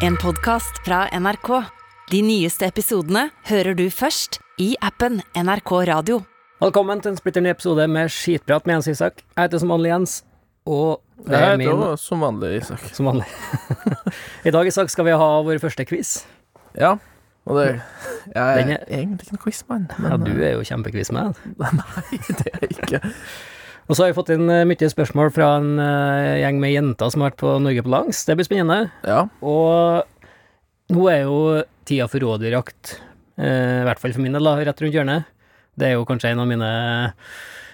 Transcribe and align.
En 0.00 0.16
podkast 0.16 0.78
fra 0.84 1.04
NRK. 1.20 1.48
De 2.10 2.20
nyeste 2.24 2.66
episodene 2.68 3.26
hører 3.50 3.76
du 3.78 3.86
først 3.92 4.38
i 4.60 4.72
appen 4.84 5.20
NRK 5.36 5.72
Radio. 5.90 6.20
Velkommen 6.60 7.00
til 7.00 7.12
en 7.14 7.18
splitter 7.20 7.44
ny 7.44 7.52
episode 7.54 7.86
med 7.88 8.10
skitprat 8.12 8.66
med 8.68 8.78
Jens 8.78 8.90
Isak. 8.94 9.22
Jeg 9.36 9.46
heter 9.46 9.62
som 9.62 9.72
vanlig 9.72 9.92
Jens, 9.92 10.16
og 10.68 11.00
det 11.24 11.36
er 11.36 11.38
Jeg 11.38 11.46
er 11.46 11.54
heter 11.54 11.62
min 11.62 11.84
også 11.92 12.10
som 12.12 12.24
vanlig 12.26 12.50
Isak. 12.62 12.88
Som 12.96 13.08
vanlig. 13.12 13.28
I 14.48 14.52
dag, 14.56 14.68
Isak, 14.72 14.90
skal 14.92 15.08
vi 15.08 15.16
ha 15.22 15.30
vår 15.46 15.62
første 15.62 15.86
quiz. 15.88 16.14
Ja, 16.78 16.96
og 17.48 17.56
det 17.60 17.66
Jeg 17.70 18.36
er 18.36 18.58
er- 18.76 18.84
egentlig 18.88 19.26
ikke 19.26 19.36
en 19.38 19.44
quizmann, 19.44 19.88
Ja, 20.04 20.16
du 20.20 20.32
er 20.42 20.52
jo 20.58 20.64
kjempequizmann. 20.68 21.34
Nei, 21.60 22.20
det 22.28 22.46
er 22.52 22.60
jeg 22.66 22.70
ikke. 22.76 23.00
Og 23.88 23.96
så 23.96 24.04
har 24.04 24.10
vi 24.12 24.16
fått 24.18 24.32
inn 24.34 24.46
eh, 24.52 24.64
mye 24.68 24.90
spørsmål 24.92 25.32
fra 25.34 25.48
en 25.58 25.70
eh, 25.82 26.40
gjeng 26.44 26.60
med 26.62 26.74
jenter 26.74 27.10
som 27.10 27.24
har 27.24 27.32
vært 27.32 27.40
på 27.42 27.54
Norge 27.64 27.82
på 27.86 27.92
langs. 27.94 28.24
Det 28.28 28.36
blir 28.38 28.46
spennende. 28.46 28.90
Ja, 29.06 29.24
Og 29.42 30.94
nå 30.94 31.06
er 31.10 31.24
jo 31.24 31.40
tida 31.86 32.06
for 32.10 32.22
rådyrjakt, 32.22 32.96
eh, 33.40 33.80
i 33.80 33.86
hvert 33.88 34.02
fall 34.02 34.14
for 34.14 34.22
min 34.24 34.36
del, 34.36 34.50
rett 34.66 34.82
rundt 34.84 34.94
hjørnet. 34.96 35.28
Det 35.78 35.88
er 35.88 35.96
jo 35.96 36.06
kanskje 36.08 36.32
en 36.34 36.42
av 36.42 36.48
mine 36.50 36.70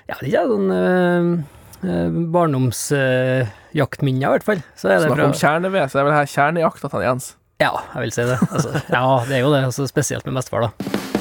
Ja, 0.07 0.17
det 0.21 0.33
er 0.37 0.47
sånn 0.47 0.71
eh, 0.77 2.13
barndomsjaktminner, 2.37 4.29
i 4.29 4.33
hvert 4.37 4.47
fall. 4.47 4.63
Snakk 4.79 5.25
om 5.27 5.35
kjerneved, 5.37 5.91
så 5.93 6.01
er 6.01 6.09
vel 6.09 6.17
her 6.17 6.31
kjernejakta 6.31 6.93
til 6.93 7.05
Jens. 7.05 7.35
Ja, 7.61 7.73
jeg 7.95 8.07
vil 8.07 8.13
si 8.13 8.25
det. 8.29 8.39
Altså, 8.53 8.73
ja, 8.93 9.05
det 9.29 9.39
er 9.39 9.45
jo 9.47 9.53
det. 9.55 9.65
Altså, 9.71 9.89
spesielt 9.89 10.27
med 10.29 10.37
bestefar, 10.37 10.69
da. 10.69 11.16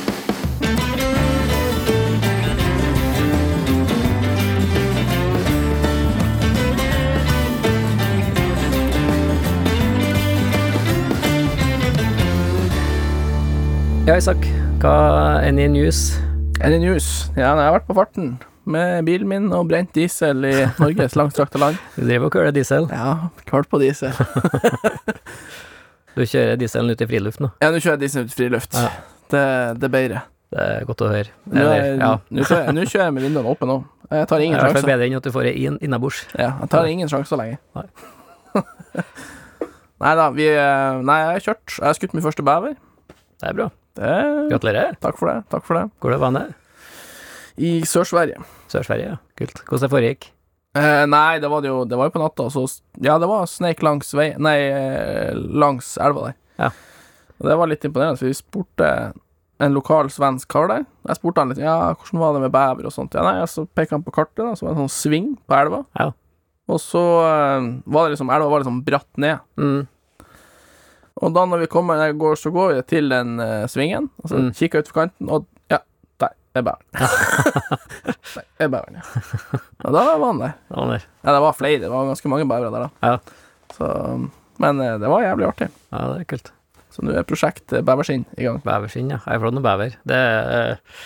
Ja, 14.05 14.16
Isak. 14.20 14.38
Hva 14.82 14.91
er 15.41 15.48
any 15.49 15.66
news? 15.71 16.16
Any 16.63 16.77
news? 16.82 17.05
Ja, 17.34 17.54
jeg 17.57 17.63
har 17.66 17.74
vært 17.79 17.88
på 17.90 17.96
farten 17.98 18.35
med 18.70 19.05
bilen 19.05 19.29
min 19.29 19.48
og 19.54 19.68
brent 19.70 19.91
diesel 19.98 20.46
i 20.46 20.54
Norges 20.82 21.16
langstrakte 21.20 21.60
land. 21.62 21.77
Du 21.96 22.04
driver 22.05 22.29
og 22.29 22.34
køler 22.35 22.54
diesel. 22.55 22.88
Ja, 22.94 23.32
kvart 23.49 23.70
på 23.71 23.82
diesel. 23.84 24.13
Du 26.16 26.21
kjører 26.24 26.55
dieselen 26.55 26.88
ut 26.96 27.02
i 27.04 27.05
friluft 27.10 27.41
nå. 27.44 27.49
Ja, 27.60 27.68
nå 27.76 27.79
kjører 27.84 27.98
jeg 27.98 28.05
dieselen 28.05 28.29
ut 28.29 28.32
i 28.32 28.35
friluft. 28.38 28.77
Ja. 28.79 28.85
Det, 29.34 29.41
det 29.82 29.88
er 29.90 29.91
bedre. 29.91 30.22
Det 30.55 30.62
er 30.77 30.85
godt 30.88 31.01
å 31.04 31.10
høre. 31.12 31.34
Nå, 31.51 31.66
er- 31.74 31.98
ja. 31.99 32.12
nå 32.32 32.46
kjører, 32.48 32.77
kjører 32.88 33.04
jeg 33.10 33.16
med 33.18 33.26
vinduene 33.26 33.51
åpne 33.51 33.68
nå. 33.68 33.76
Jeg 34.13 34.29
tar 34.32 34.38
er 34.40 34.46
ingen 34.46 34.55
i 34.55 34.62
hvert 34.62 34.70
fall 34.70 34.79
sjanser. 34.79 34.91
bedre 34.94 35.10
enn 35.10 35.18
at 35.20 35.27
du 35.27 35.34
får 35.35 35.49
det 35.49 35.54
inn 35.60 35.76
innabords. 35.84 36.22
Ja, 36.40 36.54
jeg 36.62 36.72
tar 36.72 36.88
ingen 36.88 37.12
sjanser 37.12 37.41
lenger. 37.41 37.60
Nei. 37.76 37.84
Nei 40.05 40.13
da, 40.22 40.29
vi 40.40 40.48
eh, 40.54 41.01
Nei, 41.10 41.18
jeg 41.26 41.34
har 41.34 41.44
kjørt. 41.49 41.76
Jeg 41.82 41.88
har 41.90 41.99
skutt 41.99 42.16
min 42.16 42.24
første 42.29 42.48
bever. 42.48 42.79
Det 43.12 43.49
er 43.51 43.60
bra. 43.60 43.68
Det 43.96 44.13
Gratulerer. 44.51 44.96
Takk 45.01 45.18
for 45.20 45.32
det. 45.32 45.41
Takk 45.51 45.65
for 45.68 45.79
det. 45.79 45.90
Hvor 46.04 46.12
det 46.13 46.21
var 46.21 46.35
det? 46.35 46.46
I 47.55 47.82
Sør-Sverige. 47.88 48.41
Sør-Sverige, 48.71 49.13
ja. 49.15 49.20
Kult. 49.40 49.62
Hvordan 49.63 49.85
det 49.85 49.91
foregikk? 49.93 50.32
Eh, 50.76 51.05
nei, 51.07 51.40
det 51.40 51.48
var 51.48 51.62
det 51.63 51.70
jo 51.70 51.85
Det 51.88 51.96
var 51.96 52.10
jo 52.10 52.16
på 52.18 52.20
natta, 52.20 52.49
så 52.51 52.66
Ja, 52.99 53.13
det 53.21 53.29
var 53.32 53.46
sneik 53.48 53.79
langs 53.85 54.10
vei 54.12 54.34
Nei, 54.35 54.57
eh, 54.68 55.32
langs 55.35 55.93
elva 56.04 56.27
der. 56.27 56.35
Ja. 56.60 56.71
Og 57.40 57.48
det 57.48 57.55
var 57.60 57.71
litt 57.71 57.85
imponerende, 57.88 58.20
for 58.20 58.27
vi 58.27 58.35
spurte 58.35 58.90
en 59.63 59.71
lokal 59.76 60.10
svensk 60.12 60.49
kar 60.51 60.68
der. 60.68 60.84
Jeg 61.07 61.20
spurte 61.20 61.40
han 61.40 61.54
litt 61.54 61.63
Ja, 61.63 61.93
hvordan 61.96 62.20
var 62.20 62.35
det 62.35 62.43
med 62.43 62.51
bever 62.51 62.90
og 62.90 62.96
sånt. 62.96 63.16
Ja, 63.16 63.23
nei, 63.23 63.46
Så 63.48 63.63
pekte 63.68 63.96
han 63.96 64.03
på 64.03 64.12
kartet, 64.16 64.44
da, 64.44 64.51
så 64.56 64.66
var 64.68 64.73
det 64.73 64.81
en 64.81 64.88
sånn 64.90 64.96
sving 65.00 65.29
på 65.47 65.56
elva. 65.56 65.85
Ja. 65.96 66.12
Og 66.68 66.79
så 66.81 67.03
eh, 67.23 67.68
var 67.85 68.07
det 68.07 68.16
liksom 68.16 68.31
Elva 68.34 68.51
var 68.51 68.63
liksom 68.63 68.84
bratt 68.84 69.12
ned. 69.22 69.40
Mm. 69.56 69.88
Og 71.24 71.31
da 71.35 71.46
når 71.47 71.62
vi 71.63 71.68
kommer 71.72 71.96
der, 72.02 72.12
går, 72.19 72.35
så 72.35 72.52
går 72.52 72.74
vi 72.75 72.81
til 72.91 73.08
den 73.09 73.38
uh, 73.40 73.66
svingen, 73.72 74.09
og 74.24 74.30
så 74.30 74.35
Mm. 74.41 74.50
kikker 74.58 74.80
jeg 74.80 74.85
utfor 74.85 75.00
kanten, 75.06 75.30
og 75.31 75.46
ja, 75.72 75.78
der 76.19 76.34
er 76.56 76.62
bæren. 76.62 76.84
der 78.35 78.66
er 78.66 78.67
bæren, 78.73 78.97
ja. 79.00 79.03
Og 79.85 79.94
da 79.95 80.03
var 80.17 80.25
han 80.31 80.39
der. 80.41 80.53
Det 80.69 80.78
var 80.78 80.91
der. 80.91 81.06
Ja, 81.23 81.34
det 81.35 81.41
var 81.45 81.56
flere. 81.56 81.79
Det 81.85 81.91
var 81.91 82.06
ganske 82.09 82.29
mange 82.31 82.47
bævere 82.50 82.72
der, 82.73 82.88
da. 82.89 83.09
Ja. 83.09 83.17
Så, 83.75 83.89
men 84.59 84.79
uh, 84.81 85.00
det 85.01 85.09
var 85.12 85.23
jævlig 85.23 85.47
artig. 85.47 85.69
ja, 85.91 86.01
det 86.13 86.19
er 86.25 86.29
kult. 86.34 86.51
Så 86.95 87.03
nå 87.03 87.12
er 87.12 87.25
prosjekt 87.28 87.68
bæverskinn 87.73 87.85
Beverskinn 87.88 88.25
i 88.39 88.44
gang. 88.47 88.59
Beverskinn, 88.63 89.09
ja. 89.12 89.18
Jeg 89.25 89.35
har 89.39 89.44
fått 89.44 89.57
med 89.57 89.66
bever. 89.66 89.95
Det 90.07 90.16
er 90.19 90.75
uh, 90.75 91.00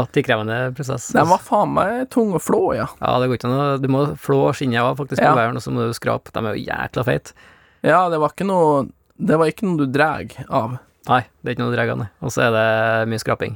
alltid 0.00 0.24
krevende 0.28 0.60
prosess. 0.76 1.10
Den 1.16 1.28
var 1.28 1.40
faen 1.44 1.72
meg 1.76 2.06
tung 2.12 2.32
å 2.36 2.40
flå, 2.40 2.62
ja. 2.76 2.86
Ja, 3.02 3.16
det 3.20 3.28
går 3.28 3.40
ikke 3.40 3.50
an 3.52 3.82
Du 3.84 3.88
må 3.92 4.04
flå 4.20 4.38
skinnet 4.56 4.80
av 4.84 4.96
faktisk 5.00 5.20
på 5.20 5.26
Ja. 5.28 5.34
beveren, 5.36 5.56
og 5.60 5.64
så 5.64 5.72
må 5.72 5.84
du 5.88 5.96
skrape. 5.96 6.32
De 6.32 6.40
er 6.44 6.56
jo 6.56 6.64
jækla 6.70 7.04
feite. 7.08 7.36
Ja, 7.84 8.06
det 8.12 8.18
var 8.20 8.32
ikke 8.32 8.48
noe 8.48 8.86
Det 9.16 9.38
var 9.40 9.50
ikke 9.50 9.66
noe 9.68 9.80
du 9.80 9.86
dreg 9.92 10.34
av. 10.48 10.76
Nei, 11.06 11.22
det 11.40 11.48
er 11.50 11.54
ikke 11.56 11.64
noe 11.64 11.72
du 11.72 11.78
dra 11.78 11.86
av. 11.94 12.02
Og 12.26 12.32
så 12.34 12.46
er 12.46 12.54
det 12.56 12.66
mye 13.12 13.22
skraping. 13.22 13.54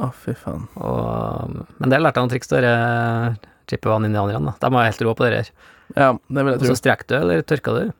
Å, 0.00 0.10
fy 0.16 0.34
faen. 0.38 0.66
Og, 0.80 1.56
men 1.80 1.92
det 1.92 2.00
lærte 2.00 2.20
jeg 2.20 2.26
noen 2.26 2.32
triks 2.34 2.50
til 2.50 2.62
disse 2.64 3.48
chippevan-indianerne. 3.70 4.54
De 4.60 4.70
var 4.74 4.86
helt 4.88 5.02
rå 5.06 5.14
på 5.16 5.26
det 5.26 5.32
her. 5.40 5.50
Ja, 5.96 6.12
det 6.14 6.44
vil 6.46 6.54
Og 6.54 6.62
så 6.62 6.70
tro. 6.70 6.78
strekker 6.78 7.08
du, 7.10 7.16
eller 7.22 7.42
tørker 7.46 7.78
du, 7.80 7.96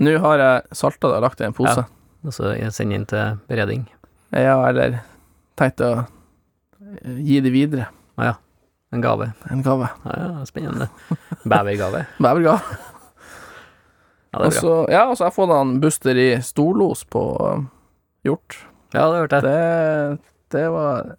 Nå 0.00 0.12
har 0.22 0.38
jeg 0.40 0.76
salta 0.78 1.08
det 1.10 1.16
og 1.18 1.24
lagt 1.24 1.40
det 1.40 1.44
i 1.44 1.48
en 1.50 1.56
pose. 1.56 1.82
Ja, 1.82 2.20
og 2.24 2.34
så 2.36 2.52
sender 2.72 2.96
inn 3.00 3.08
til 3.10 3.40
beredning. 3.50 3.88
Ja, 4.30 4.54
eller 4.68 5.00
tenkt 5.58 5.82
å 5.84 5.90
gi 7.18 7.40
det 7.42 7.52
videre. 7.52 7.88
En 8.90 9.02
gave. 9.04 9.28
En 9.50 9.60
gave. 9.62 9.86
Ja, 10.02 10.14
ja, 10.18 10.46
spennende. 10.48 10.88
Bevergave. 11.44 12.06
Bevergave. 12.22 12.78
Ja, 14.32 14.44
Og 14.46 14.52
så 14.54 14.72
ja, 14.92 15.04
har 15.08 15.16
jeg 15.18 15.34
fått 15.34 15.50
han 15.50 15.80
Buster 15.82 16.14
i 16.20 16.28
storlos 16.46 17.04
på 17.10 17.22
uh, 17.42 17.64
hjort. 18.26 18.60
Ja, 18.94 19.08
det 19.10 19.22
hørte 19.24 19.40
jeg. 19.40 19.46
Det, 19.46 20.18
det 20.54 20.64
var 20.70 21.10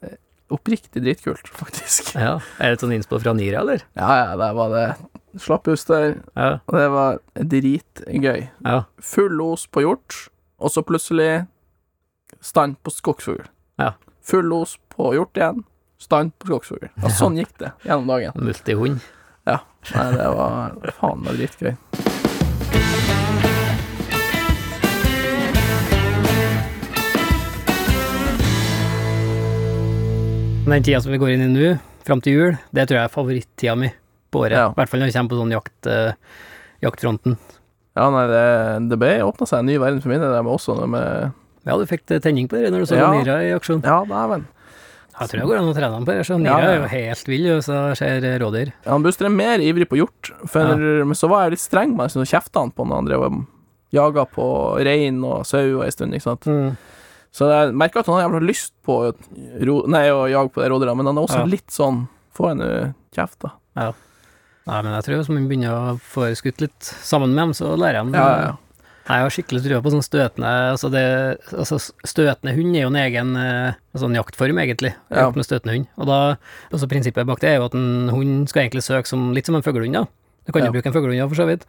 oppriktig 0.51 1.03
dritkult, 1.03 1.47
faktisk. 1.61 2.13
Ja. 2.15 2.37
Er 2.59 2.71
det 2.71 2.79
et 2.79 2.85
sånn 2.85 2.95
innspill 2.95 3.19
fra 3.23 3.33
Nira, 3.35 3.61
eller? 3.65 3.83
Ja, 3.99 4.09
ja, 4.21 4.35
der 4.39 4.55
var 4.55 4.71
det 4.75 4.85
slapp 5.39 5.63
Buster, 5.67 6.17
Ja. 6.35 6.49
og 6.67 6.75
det 6.79 6.87
var 6.91 7.19
dritgøy. 7.35 8.49
ja. 8.67 8.79
Full 8.99 9.35
los 9.39 9.67
på 9.71 9.83
hjort, 9.85 10.17
og 10.59 10.71
så 10.71 10.83
plutselig 10.83 11.45
stand 12.43 12.77
på 12.83 12.91
skogsfugl. 12.91 13.43
Ja. 13.79 13.93
Full 14.27 14.47
los 14.51 14.77
på 14.91 15.13
hjort 15.15 15.35
igjen, 15.39 15.63
stand 15.99 16.31
på 16.39 16.47
skogsfugl. 16.51 16.89
Og 17.03 17.11
sånn 17.15 17.39
gikk 17.39 17.55
det 17.59 17.71
gjennom 17.87 18.07
dagen. 18.11 18.35
Multihund. 18.39 19.03
Nei, 19.95 20.03
det 20.13 20.27
var 20.37 20.75
faen 20.99 21.23
meg 21.25 21.39
dritgøy. 21.39 21.71
Den 30.71 30.83
tida 30.83 31.01
som 31.03 31.11
vi 31.11 31.17
går 31.19 31.33
inn 31.33 31.41
i 31.43 31.47
nå, 31.51 31.71
fram 32.07 32.21
til 32.23 32.37
jul, 32.37 32.53
det 32.71 32.85
tror 32.87 32.95
jeg 32.95 33.07
er 33.09 33.11
favorittida 33.11 33.73
mi 33.75 33.89
på 34.31 34.45
året. 34.45 34.55
Ja. 34.55 34.69
I 34.71 34.77
hvert 34.77 34.87
fall 34.87 35.01
når 35.01 35.09
det 35.09 35.15
kommer 35.17 35.31
på 35.33 35.39
sånn 35.41 35.51
jakt, 35.51 35.89
uh, 35.91 36.45
jaktfronten. 36.85 37.33
Ja, 37.99 38.05
nei, 38.13 38.21
det, 38.31 38.45
det 38.93 38.99
ble 39.01 39.09
åpna 39.25 39.49
seg 39.49 39.65
en 39.65 39.67
ny 39.67 39.75
verden 39.81 39.99
for 39.99 40.13
min 40.13 40.23
del, 40.23 40.47
også 40.47 40.77
med 40.87 41.33
Ja, 41.67 41.75
du 41.75 41.83
fikk 41.89 42.05
tenning 42.07 42.47
på 42.47 42.55
det 42.55 42.71
når 42.71 42.85
du 42.85 42.87
så 42.87 43.01
Ja. 43.01 43.09
Nira 43.11 43.35
i 43.43 43.49
aksjon. 43.51 43.83
Ja, 43.83 43.97
dæven. 44.07 44.47
Jeg 45.11 45.33
tror 45.33 45.41
det 45.41 45.49
går 45.49 45.59
an 45.59 45.73
å 45.73 45.75
trene 45.75 45.97
ham 45.97 46.07
på 46.07 46.15
det. 46.15 46.23
Så 46.29 46.39
Nira 46.39 46.55
ja. 46.63 46.69
er 46.69 46.79
jo 46.79 46.87
helt 46.93 47.33
vill 47.33 47.49
hvis 47.49 47.67
jeg 47.67 47.99
ser 47.99 48.29
rådyr. 48.45 48.71
Ja, 48.71 48.93
han 48.93 49.03
Buster 49.03 49.27
er 49.27 49.35
mer 49.35 49.65
ivrig 49.67 49.89
på 49.91 49.99
hjort, 49.99 50.31
for, 50.55 50.87
men 51.03 51.19
så 51.19 51.27
var 51.33 51.49
jeg 51.49 51.57
litt 51.57 51.65
streng 51.65 51.91
med 51.97 52.07
han, 52.07 52.15
så 52.15 52.23
kjefta 52.31 52.63
han 52.63 52.71
på 52.71 52.87
når 52.87 53.01
han 53.01 53.11
drev 53.11 53.27
og 53.27 53.43
jaga 53.91 54.23
på 54.39 54.47
rein 54.87 55.19
og 55.19 55.43
sau 55.43 55.83
en 55.83 55.91
stund, 55.91 56.15
ikke 56.15 56.29
sant. 56.29 56.47
Så 57.31 57.47
jeg 57.47 57.73
merker 57.79 58.01
at 58.01 58.09
han 58.11 58.17
har 58.19 58.25
jævla 58.27 58.41
lyst 58.43 58.73
på 58.83 58.95
ro, 59.67 59.75
nei, 59.87 60.05
å 60.11 60.25
jage 60.29 60.51
på 60.51 60.61
de 60.63 60.69
rådyra, 60.73 60.95
men 60.99 61.07
han 61.07 61.17
er 61.17 61.23
også 61.27 61.43
Ja. 61.43 61.45
litt 61.45 61.71
sånn 61.71 62.07
Få 62.31 62.47
henne 62.47 62.93
kjeft, 63.13 63.39
da? 63.43 63.49
Nei, 63.75 64.81
men 64.85 64.93
jeg 64.93 65.03
tror 65.03 65.17
hvis 65.19 65.29
man 65.29 65.47
begynner 65.49 65.73
å 65.75 65.99
få 65.99 66.29
skutt 66.37 66.61
litt 66.63 66.79
sammen 67.03 67.33
med 67.33 67.41
dem, 67.49 67.53
så 67.57 67.73
lærer 67.75 67.97
han. 68.03 68.13
Ja, 68.15 68.27
ja, 68.29 68.41
ja. 68.45 68.57
Jeg 69.11 69.23
har 69.25 69.33
skikkelig 69.33 69.63
trua 69.65 69.81
på 69.83 69.91
sånn 69.91 70.05
støtende 70.05 70.51
altså 70.71 70.87
det, 70.93 71.01
altså 71.57 71.79
Støtende 72.07 72.53
hund 72.55 72.75
er 72.77 72.83
jo 72.85 72.91
en 72.93 72.99
egen 73.01 73.31
altså 73.35 74.05
en 74.07 74.15
jaktform, 74.15 74.59
egentlig. 74.61 74.93
Ja. 75.09 75.25
Jakt 75.25 75.35
med 75.41 75.47
støtende 75.47 75.73
hund. 75.75 75.87
Og 75.97 76.07
da, 76.07 76.19
altså 76.71 76.87
Prinsippet 76.87 77.27
bak 77.27 77.41
det 77.41 77.49
er 77.49 77.57
jo 77.59 77.65
at 77.65 77.75
en 77.75 78.11
hund 78.13 78.47
skal 78.47 78.63
egentlig 78.67 78.85
søke 78.85 79.09
som, 79.09 79.31
litt 79.35 79.49
som 79.49 79.57
en 79.57 79.65
fuglehund. 79.65 79.97
da. 79.97 80.05
Du 80.45 80.53
kan 80.53 80.63
jo 80.63 80.71
bruke 80.71 80.87
en 80.87 80.93
fuglehund, 80.95 81.17
ja, 81.19 81.27
for 81.27 81.35
så 81.41 81.47
vidt. 81.49 81.65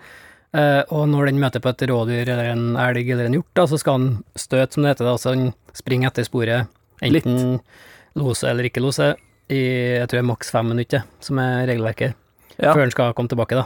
Eh, 0.54 0.82
og 0.92 1.06
når 1.08 1.30
den 1.30 1.38
møter 1.40 1.62
på 1.64 1.70
et 1.72 1.82
rådyr 1.88 2.28
eller 2.28 2.50
en 2.52 2.76
elg 2.76 3.08
eller 3.10 3.24
en 3.30 3.36
hjort, 3.38 3.48
da, 3.56 3.64
så 3.70 3.78
skal 3.80 3.92
han 3.98 4.08
støte, 4.36 4.74
som 4.74 4.82
det 4.84 4.90
heter. 4.92 5.04
da, 5.08 5.12
Altså 5.16 5.32
han 5.34 5.52
springer 5.72 6.10
etter 6.10 6.26
sporet, 6.28 6.68
enten 7.02 7.60
lose 8.20 8.44
eller 8.50 8.68
ikke 8.68 8.82
lose, 8.84 9.14
i 9.48 9.60
jeg 9.98 10.08
tror 10.08 10.18
det 10.18 10.24
er 10.24 10.28
maks 10.28 10.50
fem 10.52 10.68
minutter, 10.68 11.02
som 11.20 11.38
er 11.38 11.66
regelverket, 11.66 12.14
Ja. 12.58 12.74
før 12.74 12.80
han 12.84 12.90
skal 12.90 13.14
komme 13.14 13.28
tilbake. 13.32 13.56
da. 13.56 13.64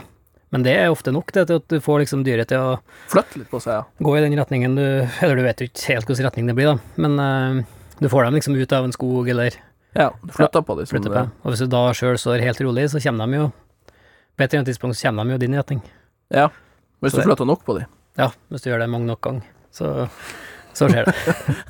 Men 0.49 0.63
det 0.63 0.77
er 0.79 0.87
ofte 0.87 1.11
nok 1.11 1.29
det, 1.33 1.47
til 1.47 1.55
at 1.59 1.67
du 1.67 1.79
får 1.83 1.99
liksom 2.05 2.23
dyret 2.23 2.47
til 2.47 2.57
å 2.57 2.79
Flytte 3.11 3.35
litt 3.37 3.49
på 3.51 3.59
seg, 3.59 3.73
ja. 3.73 3.83
gå 3.99 4.15
i 4.17 4.21
den 4.23 4.37
retningen 4.39 4.75
du 4.77 4.81
Eller 5.21 5.35
du 5.35 5.43
vet 5.43 5.59
jo 5.59 5.67
ikke 5.67 5.91
helt 5.93 6.05
hvilken 6.07 6.23
retning 6.25 6.47
det 6.47 6.55
blir, 6.55 6.71
da, 6.71 6.79
men 6.95 7.19
uh, 7.19 7.63
du 7.99 8.07
får 8.07 8.23
dem 8.23 8.33
liksom 8.39 8.55
ut 8.55 8.71
av 8.71 8.85
en 8.85 8.93
skog 8.95 9.27
eller 9.27 9.51
Ja, 9.93 10.11
du 10.23 10.31
flytter 10.31 10.61
på 10.63 10.77
dem. 10.77 10.85
flytter 10.85 11.09
på 11.11 11.15
det- 11.19 11.31
Og 11.43 11.51
hvis 11.51 11.59
du 11.59 11.67
da 11.67 11.91
sjøl 11.91 12.15
står 12.17 12.39
helt 12.39 12.61
rolig, 12.63 12.87
så 12.89 13.03
kommer 13.03 13.27
de 13.27 13.33
jo 13.41 13.51
På 14.37 14.43
et 14.45 14.53
eller 14.53 14.61
annet 14.63 14.71
tidspunkt 14.71 14.95
så 14.95 15.09
kommer 15.09 15.25
de 15.25 15.31
jo 15.31 15.37
din 15.37 15.53
retning. 15.59 15.81
Ja. 16.31 16.47
Hvis 17.01 17.13
du 17.13 17.21
flytter 17.21 17.45
nok 17.45 17.63
på 17.67 17.77
dem. 17.77 17.85
Ja, 18.17 18.31
hvis 18.49 18.63
du 18.65 18.69
gjør 18.71 18.79
det 18.81 18.89
mange 18.89 19.05
nok 19.05 19.21
ganger. 19.21 19.43
Så, 19.71 20.07
så 20.73 20.87
skjer 20.89 21.05
det. 21.05 21.15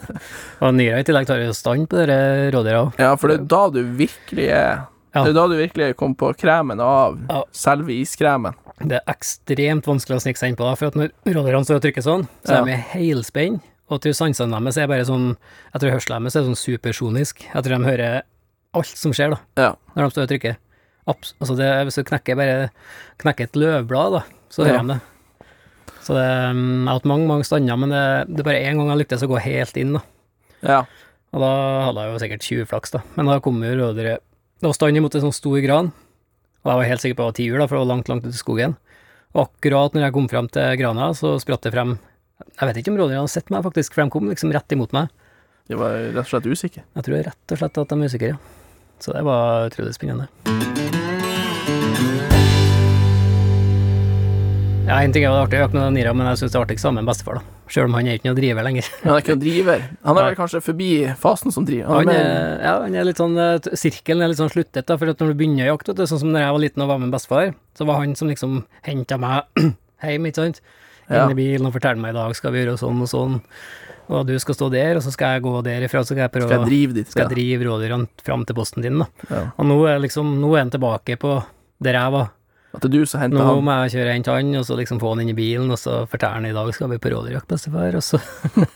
og 0.63 0.75
Nyra 0.77 1.01
i 1.01 1.07
tillegg 1.07 1.27
tar 1.27 1.41
jo 1.43 1.55
stand 1.55 1.89
på 1.91 1.99
dere 1.99 2.47
rådyra 2.55 2.85
òg. 2.85 3.01
Ja, 3.01 3.15
for 3.19 3.31
det 3.31 3.41
er 3.41 3.49
da 3.51 3.63
du 3.73 3.81
virkelig 3.99 4.47
er 4.51 4.85
Ja. 5.15 5.23
Det 5.23 5.31
er 5.31 5.37
da 5.39 5.47
du 5.49 5.55
virkelig 5.57 5.95
kom 5.97 6.13
på 6.15 6.29
kremen 6.37 6.79
av 6.83 7.17
Ja. 7.31 7.41
selve 7.55 7.89
iskremen. 7.95 8.53
Det 8.77 8.99
er 8.99 9.09
ekstremt 9.15 9.87
vanskelig 9.89 10.19
å 10.19 10.21
snike 10.21 10.37
seg 10.37 10.51
innpå, 10.53 10.67
for 10.77 10.91
at 10.91 10.97
når 10.99 11.09
rådyrene 11.25 11.65
står 11.65 11.79
og 11.79 11.85
trykker 11.87 12.05
sånn, 12.05 12.27
så 12.45 12.53
Ja. 12.53 12.59
er 12.61 12.65
de 12.65 12.71
i 12.75 12.83
helspenn, 12.93 13.59
og 13.89 14.01
til 14.03 14.13
sansene 14.13 14.59
deres 14.61 14.77
er 14.77 14.87
bare 14.87 15.05
sånn 15.07 15.35
Jeg 15.73 15.81
tror 15.81 15.91
hørselen 15.95 16.23
deres 16.27 16.35
er 16.35 16.43
sånn 16.43 16.59
supersonisk. 16.59 17.43
Jeg 17.53 17.63
tror 17.63 17.77
de 17.79 17.89
hører 17.89 18.21
alt 18.75 18.85
som 18.99 19.11
skjer, 19.11 19.31
da, 19.31 19.39
Ja. 19.57 19.75
når 19.95 20.03
de 20.03 20.11
står 20.11 20.23
og 20.23 20.29
trykker. 20.29 20.57
Abs 21.07 21.33
altså 21.41 21.55
det, 21.57 21.69
hvis 21.87 21.95
du 21.95 22.03
knekker 22.03 22.35
bare 22.35 22.69
knekker 23.17 23.43
et 23.47 23.53
løvblad, 23.55 24.11
da, 24.19 24.23
så 24.51 24.65
hører 24.67 24.83
de 24.85 24.93
det. 24.93 25.01
Så 26.07 26.15
det, 26.15 26.23
mm, 26.55 26.85
jeg 26.85 26.87
har 26.87 27.01
hatt 27.01 27.09
mange, 27.11 27.27
mange 27.27 27.43
stander, 27.43 27.75
men 27.79 27.91
det, 27.91 28.03
det 28.31 28.39
er 28.39 28.47
bare 28.47 28.63
én 28.63 28.79
gang 28.79 28.93
jeg 28.93 29.01
lyktes 29.01 29.25
å 29.25 29.27
gå 29.27 29.41
helt 29.43 29.79
inn, 29.81 29.97
da. 29.97 30.03
Ja. 30.63 30.79
Og 31.35 31.43
da 31.43 31.51
hadde 31.89 32.03
jeg 32.05 32.13
jo 32.13 32.21
sikkert 32.23 32.45
20 32.47 32.69
flaks, 32.71 32.93
da. 32.95 33.01
Men 33.17 33.27
da 33.27 33.41
kom 33.43 33.59
jo 33.61 33.73
rådyret 33.75 34.23
Det 34.57 34.65
var 34.65 34.73
stand 34.77 34.97
imot 34.97 35.17
en 35.19 35.25
sånn 35.27 35.35
stor 35.35 35.57
gran, 35.65 35.91
og 36.63 36.71
jeg 36.71 36.79
var 36.79 36.87
helt 36.89 37.03
sikker 37.03 37.19
på 37.19 37.27
at 37.27 37.27
det 37.27 37.33
var 37.33 37.39
tiur, 37.41 37.59
da, 37.59 37.67
for 37.67 37.75
det 37.75 37.83
var 37.83 37.91
langt, 37.91 38.11
langt 38.13 38.25
ut 38.25 38.31
i 38.31 38.39
skogen. 38.39 38.77
Og 39.35 39.43
akkurat 39.43 39.93
når 39.93 40.07
jeg 40.07 40.15
kom 40.15 40.31
frem 40.31 40.47
til 40.55 40.79
grana, 40.79 41.11
så 41.17 41.35
spratt 41.43 41.67
det 41.67 41.75
frem 41.75 41.97
Jeg 42.55 42.69
vet 42.69 42.79
ikke 42.79 42.93
om 42.93 42.99
rådyret 43.01 43.19
hadde 43.19 43.35
sett 43.35 43.51
meg, 43.53 43.67
faktisk, 43.67 43.93
for 43.93 44.05
de 44.05 44.15
kom 44.15 44.31
liksom 44.31 44.55
rett 44.55 44.77
imot 44.77 44.95
meg. 44.95 45.11
De 45.67 45.75
var 45.75 45.99
rett 46.15 46.23
og 46.23 46.31
slett 46.31 46.47
usikre. 46.47 46.87
Jeg 46.95 47.09
tror 47.09 47.27
rett 47.27 47.53
og 47.53 47.61
slett 47.61 47.83
at 47.83 47.91
de 47.91 47.99
er 47.99 48.13
usikre, 48.15 48.33
ja. 48.37 48.41
Så 49.03 49.13
det 49.13 49.27
var 49.27 49.67
utrolig 49.67 49.93
spennende. 49.93 50.76
Ja, 54.87 55.01
en 55.03 55.11
ting 55.11 55.25
er 55.27 55.33
det 55.33 55.39
artig 55.43 55.57
å 55.59 55.65
øke 55.65 55.75
med 55.75 55.95
Nira, 55.97 56.13
men 56.15 56.29
jeg 56.29 56.39
syns 56.39 56.53
det 56.53 56.57
er 56.57 56.63
artigst 56.63 56.85
sammen 56.85 57.03
med 57.03 57.09
bestefar, 57.11 57.41
da. 57.41 57.55
Sjøl 57.67 57.89
om 57.89 57.95
han 57.97 58.07
er 58.07 58.15
ikke 58.15 58.29
noe 58.29 58.37
driver 58.37 58.63
lenger. 58.63 58.85
Han 59.03 59.11
er 59.11 59.19
ikke 59.19 59.33
noe 59.35 59.41
driver. 59.41 59.81
Han 60.07 60.19
er 60.21 60.27
vel 60.29 60.37
kanskje 60.39 60.61
forbi 60.63 60.87
fasen 61.19 61.51
som 61.51 61.65
driver. 61.67 61.89
Han 61.91 62.07
Han 62.07 62.11
er, 62.13 62.61
ja, 62.63 62.75
han 62.85 62.95
er 62.95 63.07
litt 63.09 63.19
sånn 63.19 63.35
eh, 63.43 63.67
Sirkelen 63.75 64.23
er 64.23 64.31
litt 64.31 64.39
sånn 64.39 64.51
sluttet, 64.53 64.85
da, 64.87 64.95
for 64.95 65.11
når 65.11 65.33
du 65.33 65.35
begynner 65.41 65.65
å 65.67 65.73
jakte, 65.73 65.91
vet 65.91 65.99
du, 65.99 66.07
sånn 66.13 66.21
som 66.23 66.31
når 66.31 66.45
jeg 66.45 66.55
var 66.55 66.63
liten 66.63 66.85
og 66.85 66.91
var 66.93 67.01
med 67.03 67.11
bestefar, 67.11 67.51
så 67.75 67.87
var 67.89 67.99
han 67.99 68.15
som 68.15 68.31
liksom 68.31 68.61
henta 68.87 69.17
meg 69.19 69.59
hjem, 70.07 70.29
ikke 70.31 70.39
sant, 70.45 70.61
Ja. 71.09 71.25
inn 71.25 71.35
i 71.35 71.37
bilen 71.41 71.67
og 71.67 71.75
fortalte 71.75 71.99
meg 72.03 72.15
i 72.15 72.17
dag 72.21 72.39
skal 72.39 72.55
vi 72.55 72.63
gjøre 72.63 72.77
sånn 72.79 73.03
og 73.03 73.11
sånn, 73.11 73.35
og 74.07 74.23
du 74.31 74.33
skal 74.39 74.55
stå 74.55 74.71
der, 74.71 75.01
og 75.01 75.03
så 75.03 75.11
skal 75.11 75.35
jeg 75.35 75.43
gå 75.49 75.53
derifra, 75.67 76.05
så 76.07 76.13
skal 76.15 76.23
jeg 76.29 76.33
prøve 76.37 76.47
skal 76.47 76.63
jeg 76.63 76.71
drive 76.71 76.95
dit? 77.01 77.11
skal 77.11 77.25
jeg 77.25 77.33
drive 77.35 77.67
rådyrene 77.67 78.23
fram 78.23 78.47
til 78.47 78.55
posten 78.55 78.87
din, 78.87 79.03
da. 79.03 79.11
Ja. 79.27 79.43
Og 79.59 79.67
nå 79.67 79.77
er 79.91 79.99
liksom, 80.03 80.31
nå 80.39 80.55
er 80.55 80.63
han 80.63 80.71
tilbake 80.71 81.19
på 81.19 81.35
der 81.83 81.99
jeg 81.99 82.15
var. 82.15 82.31
At 82.75 82.83
det 82.83 82.89
er 82.89 82.99
du 82.99 83.09
som 83.09 83.21
henter 83.23 83.39
Nå 83.39 83.61
må 83.63 83.73
jeg 83.85 83.93
kjøre 83.95 84.09
og 84.09 84.15
hente 84.17 84.33
han, 84.35 84.49
og 84.59 84.65
så 84.67 84.75
liksom 84.77 84.99
få 85.01 85.13
han 85.13 85.23
inn 85.23 85.31
i 85.31 85.37
bilen, 85.37 85.71
og 85.71 85.79
så 85.79 86.01
fortelle 86.11 86.35
han 86.35 86.47
i 86.49 86.53
dag 86.53 86.67
skal 86.75 86.91
vi 86.91 86.99
på 87.01 87.11
rådyrjakt, 87.13 87.47
bestefar, 87.49 87.95
og 87.95 88.03
så 88.05 88.19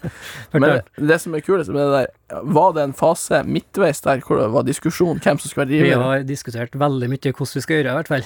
Men 0.56 0.80
det 1.12 1.18
som 1.22 1.36
er 1.36 1.44
kulest 1.46 1.74
med 1.76 1.84
det 1.84 2.00
der, 2.00 2.42
var 2.56 2.74
det 2.78 2.86
en 2.88 2.96
fase 2.98 3.44
midtveis 3.44 4.02
der 4.06 4.24
hvor 4.26 4.40
det 4.40 4.48
var 4.56 4.66
diskusjon 4.66 5.20
hvem 5.22 5.42
som 5.42 5.52
skulle 5.52 5.68
være 5.68 5.86
Vi 5.86 5.94
har 6.06 6.26
diskutert 6.28 6.78
veldig 6.80 7.12
mye 7.12 7.34
hvordan 7.36 7.60
vi 7.60 7.66
skal 7.68 7.82
gjøre, 7.82 7.88
det, 7.88 7.94
i 7.94 8.00
hvert 8.00 8.12
fall. 8.12 8.26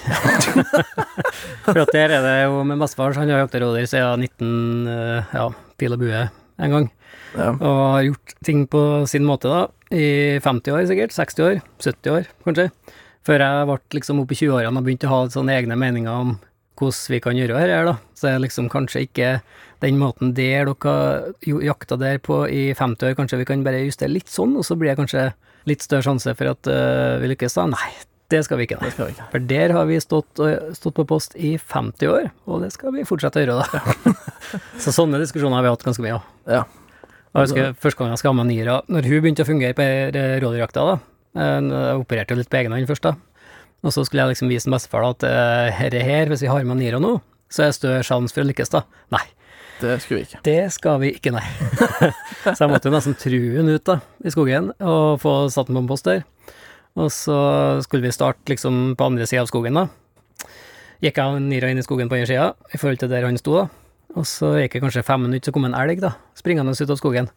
For 1.66 1.82
at 1.82 1.94
der 1.96 2.14
er 2.14 2.24
det 2.24 2.36
jo 2.46 2.62
med 2.70 2.80
bestefar, 2.80 3.16
han 3.18 3.34
har 3.34 3.44
jakta 3.44 3.62
rådyr 3.64 3.90
siden 3.90 4.26
19, 4.28 4.92
eh, 4.92 5.34
ja, 5.34 5.48
pil 5.76 5.98
og 5.98 6.04
bue 6.04 6.26
en 6.56 6.76
gang. 6.76 6.92
Ja. 7.36 7.50
Og 7.52 7.80
har 7.96 8.06
gjort 8.06 8.36
ting 8.46 8.64
på 8.70 8.82
sin 9.10 9.26
måte, 9.28 9.50
da. 9.50 9.66
I 9.92 10.38
50 10.42 10.72
år 10.74 10.86
sikkert, 10.88 11.14
60 11.14 11.44
år, 11.46 11.60
70 11.82 12.14
år 12.14 12.30
kanskje. 12.46 12.70
Før 13.26 13.42
jeg 13.42 13.66
ble 13.66 13.78
liksom 13.98 14.20
oppe 14.22 14.36
i 14.36 14.38
20-årene 14.38 14.78
og 14.78 14.86
begynte 14.86 15.08
å 15.08 15.14
ha 15.14 15.22
sånne 15.32 15.56
egne 15.58 15.78
meninger 15.78 16.14
om 16.14 16.36
hvordan 16.76 17.14
vi 17.14 17.20
kan 17.24 17.38
gjøre 17.38 17.58
dette 17.58 17.84
da. 17.88 17.94
Så 18.14 18.28
er 18.30 18.42
liksom 18.42 18.68
kanskje 18.72 19.06
ikke 19.06 19.30
den 19.82 19.98
måten 20.00 20.34
der 20.36 20.68
dere 20.68 21.32
jakta 21.66 21.98
der 22.00 22.20
på 22.22 22.44
i 22.48 22.68
50 22.76 23.10
år, 23.10 23.16
kanskje 23.18 23.40
vi 23.42 23.48
kan 23.48 23.64
bare 23.66 23.84
justere 23.84 24.12
litt 24.12 24.30
sånn, 24.32 24.54
og 24.56 24.66
så 24.66 24.76
blir 24.78 24.92
det 24.92 25.00
kanskje 25.00 25.30
litt 25.66 25.82
større 25.82 26.06
sjanse 26.06 26.36
for 26.38 26.52
at 26.52 26.70
uh, 26.70 27.16
vi 27.22 27.32
lykkes 27.32 27.58
da. 27.58 27.66
Nei, 27.72 27.90
det 28.32 28.44
skal 28.46 28.60
vi 28.60 28.68
ikke, 28.68 28.78
nei. 28.82 28.92
Skal 28.94 29.10
vi 29.10 29.16
ikke. 29.16 29.28
For 29.32 29.50
der 29.50 29.74
har 29.74 29.90
vi 29.90 29.98
stått, 30.02 30.44
stått 30.78 30.96
på 31.00 31.06
post 31.08 31.34
i 31.34 31.56
50 31.58 32.12
år, 32.12 32.30
og 32.46 32.62
det 32.62 32.70
skal 32.76 32.94
vi 32.94 33.04
fortsette 33.08 33.42
å 33.42 33.44
gjøre, 33.44 33.66
da. 33.66 34.14
så 34.84 34.94
sånne 34.94 35.20
diskusjoner 35.22 35.58
har 35.58 35.66
vi 35.66 35.74
hatt 35.74 35.86
ganske 35.88 36.06
mye 36.06 36.20
av. 36.20 36.32
Ja. 36.46 36.64
Jeg 37.36 37.50
husker 37.50 37.74
første 37.82 38.00
gang 38.00 38.14
jeg 38.16 38.38
med 38.38 38.48
Nira, 38.48 38.78
når 38.88 39.10
hun 39.10 39.18
begynte 39.20 39.44
å 39.44 39.48
fungere 39.48 39.76
på 39.76 39.84
eh, 39.84 40.38
rådyrjakta, 40.40 40.86
da. 40.88 41.15
Eh, 41.36 41.60
Jeg 41.70 42.02
opererte 42.02 42.34
jo 42.34 42.40
litt 42.40 42.50
på 42.52 42.58
egen 42.62 42.74
hånd 42.74 42.88
først, 42.90 43.06
da. 43.06 43.14
Og 43.84 43.92
så 43.94 44.02
skulle 44.06 44.24
jeg 44.24 44.34
liksom 44.34 44.50
vise 44.50 44.70
bestefar 44.72 45.04
at 45.12 45.24
eh, 45.28 45.70
herre 45.76 46.02
her, 46.02 46.30
hvis 46.32 46.42
vi 46.42 46.50
har 46.50 46.64
med 46.66 46.80
Niro 46.80 46.98
nå, 47.02 47.16
så 47.52 47.62
er 47.66 47.70
det 47.70 47.76
større 47.78 48.06
sjanse 48.06 48.34
for 48.34 48.42
å 48.42 48.48
lykkes, 48.48 48.72
da. 48.72 48.82
Nei, 49.14 49.22
Det 49.80 49.98
skulle 50.02 50.22
vi 50.22 50.26
ikke. 50.26 50.40
det 50.48 50.72
skal 50.74 51.00
vi 51.02 51.10
ikke, 51.14 51.34
nei. 51.36 51.44
så 52.56 52.56
jeg 52.64 52.70
måtte 52.72 52.88
jo 52.88 52.94
nesten 52.96 53.14
true 53.20 53.52
han 53.58 53.68
ut 53.70 53.84
da, 53.86 54.00
i 54.24 54.32
skogen, 54.34 54.72
og 54.80 55.20
få 55.22 55.36
satt 55.52 55.68
den 55.68 55.78
på 55.78 55.84
en 55.84 55.90
post 55.92 56.08
der. 56.08 56.24
Og 56.96 57.10
så 57.12 57.36
skulle 57.84 58.08
vi 58.08 58.14
starte 58.16 58.48
liksom 58.48 58.94
på 58.96 59.10
andre 59.10 59.28
sida 59.28 59.44
av 59.44 59.50
skogen, 59.52 59.76
da. 59.76 59.86
Gikk 61.04 61.18
jeg 61.20 61.28
og 61.36 61.42
Niro 61.44 61.68
inn 61.68 61.78
i 61.78 61.84
skogen 61.84 62.08
på 62.08 62.16
andre 62.16 62.30
sida, 62.30 62.46
i 62.72 62.80
forhold 62.80 63.02
til 63.02 63.12
der 63.12 63.26
han 63.28 63.36
sto, 63.38 63.58
da. 63.60 63.66
Og 64.16 64.24
så 64.26 64.54
gikk 64.62 64.78
det 64.78 64.80
kanskje 64.86 65.04
fem 65.04 65.26
minutter, 65.28 65.50
så 65.50 65.54
kom 65.54 65.68
en 65.68 65.76
elg, 65.76 66.00
da, 66.00 66.14
springende 66.38 66.72
ut 66.72 66.92
av 66.94 66.98
skogen. 66.98 67.28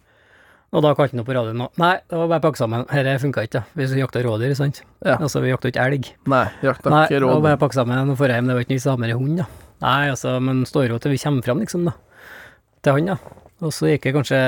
Og 0.69 0.83
da 0.85 0.91
kalte 0.93 1.15
han 1.15 1.23
opp 1.23 1.29
på 1.29 1.33
radioen 1.33 1.63
og 1.65 1.79
Nei, 1.81 1.95
det 2.05 2.17
var 2.19 2.27
bare 2.29 2.43
pakke 2.43 2.59
sammen. 2.59 2.83
Dette 2.91 3.15
funka 3.23 3.45
ikke, 3.47 3.57
da. 3.57 3.61
Vi 3.73 3.87
jakta 3.97 4.21
rådyr, 4.21 4.53
sant. 4.57 4.83
Ja. 5.01 5.15
Altså, 5.17 5.41
vi 5.41 5.49
jakta 5.49 5.71
ikke 5.71 5.85
elg. 5.89 6.11
Nei, 6.29 6.43
jakta 6.61 6.93
Nei, 6.93 7.03
ikke 7.07 7.23
det 7.23 7.31
var 7.31 7.41
bare 7.47 7.61
pakke 7.63 7.77
sammen 7.79 8.13
og 8.13 8.21
dra 8.21 8.37
hjem. 8.37 8.51
Det 8.51 8.57
var 8.57 8.65
ikke 8.65 8.75
noe 8.75 8.81
vits 8.83 9.09
i 9.09 9.17
hund, 9.17 9.39
da. 9.41 9.47
Nei, 9.81 10.09
altså, 10.11 10.35
men 10.43 10.61
står 10.69 10.91
jo 10.93 10.99
til 11.01 11.15
vi 11.15 11.21
kommer 11.23 11.47
fram, 11.47 11.63
liksom, 11.63 11.89
da. 11.89 11.95
Til 12.85 12.99
han, 12.99 13.09
da. 13.15 13.39
Og 13.65 13.73
så 13.75 13.89
gikk 13.89 14.05
det 14.05 14.13
kanskje 14.15 14.41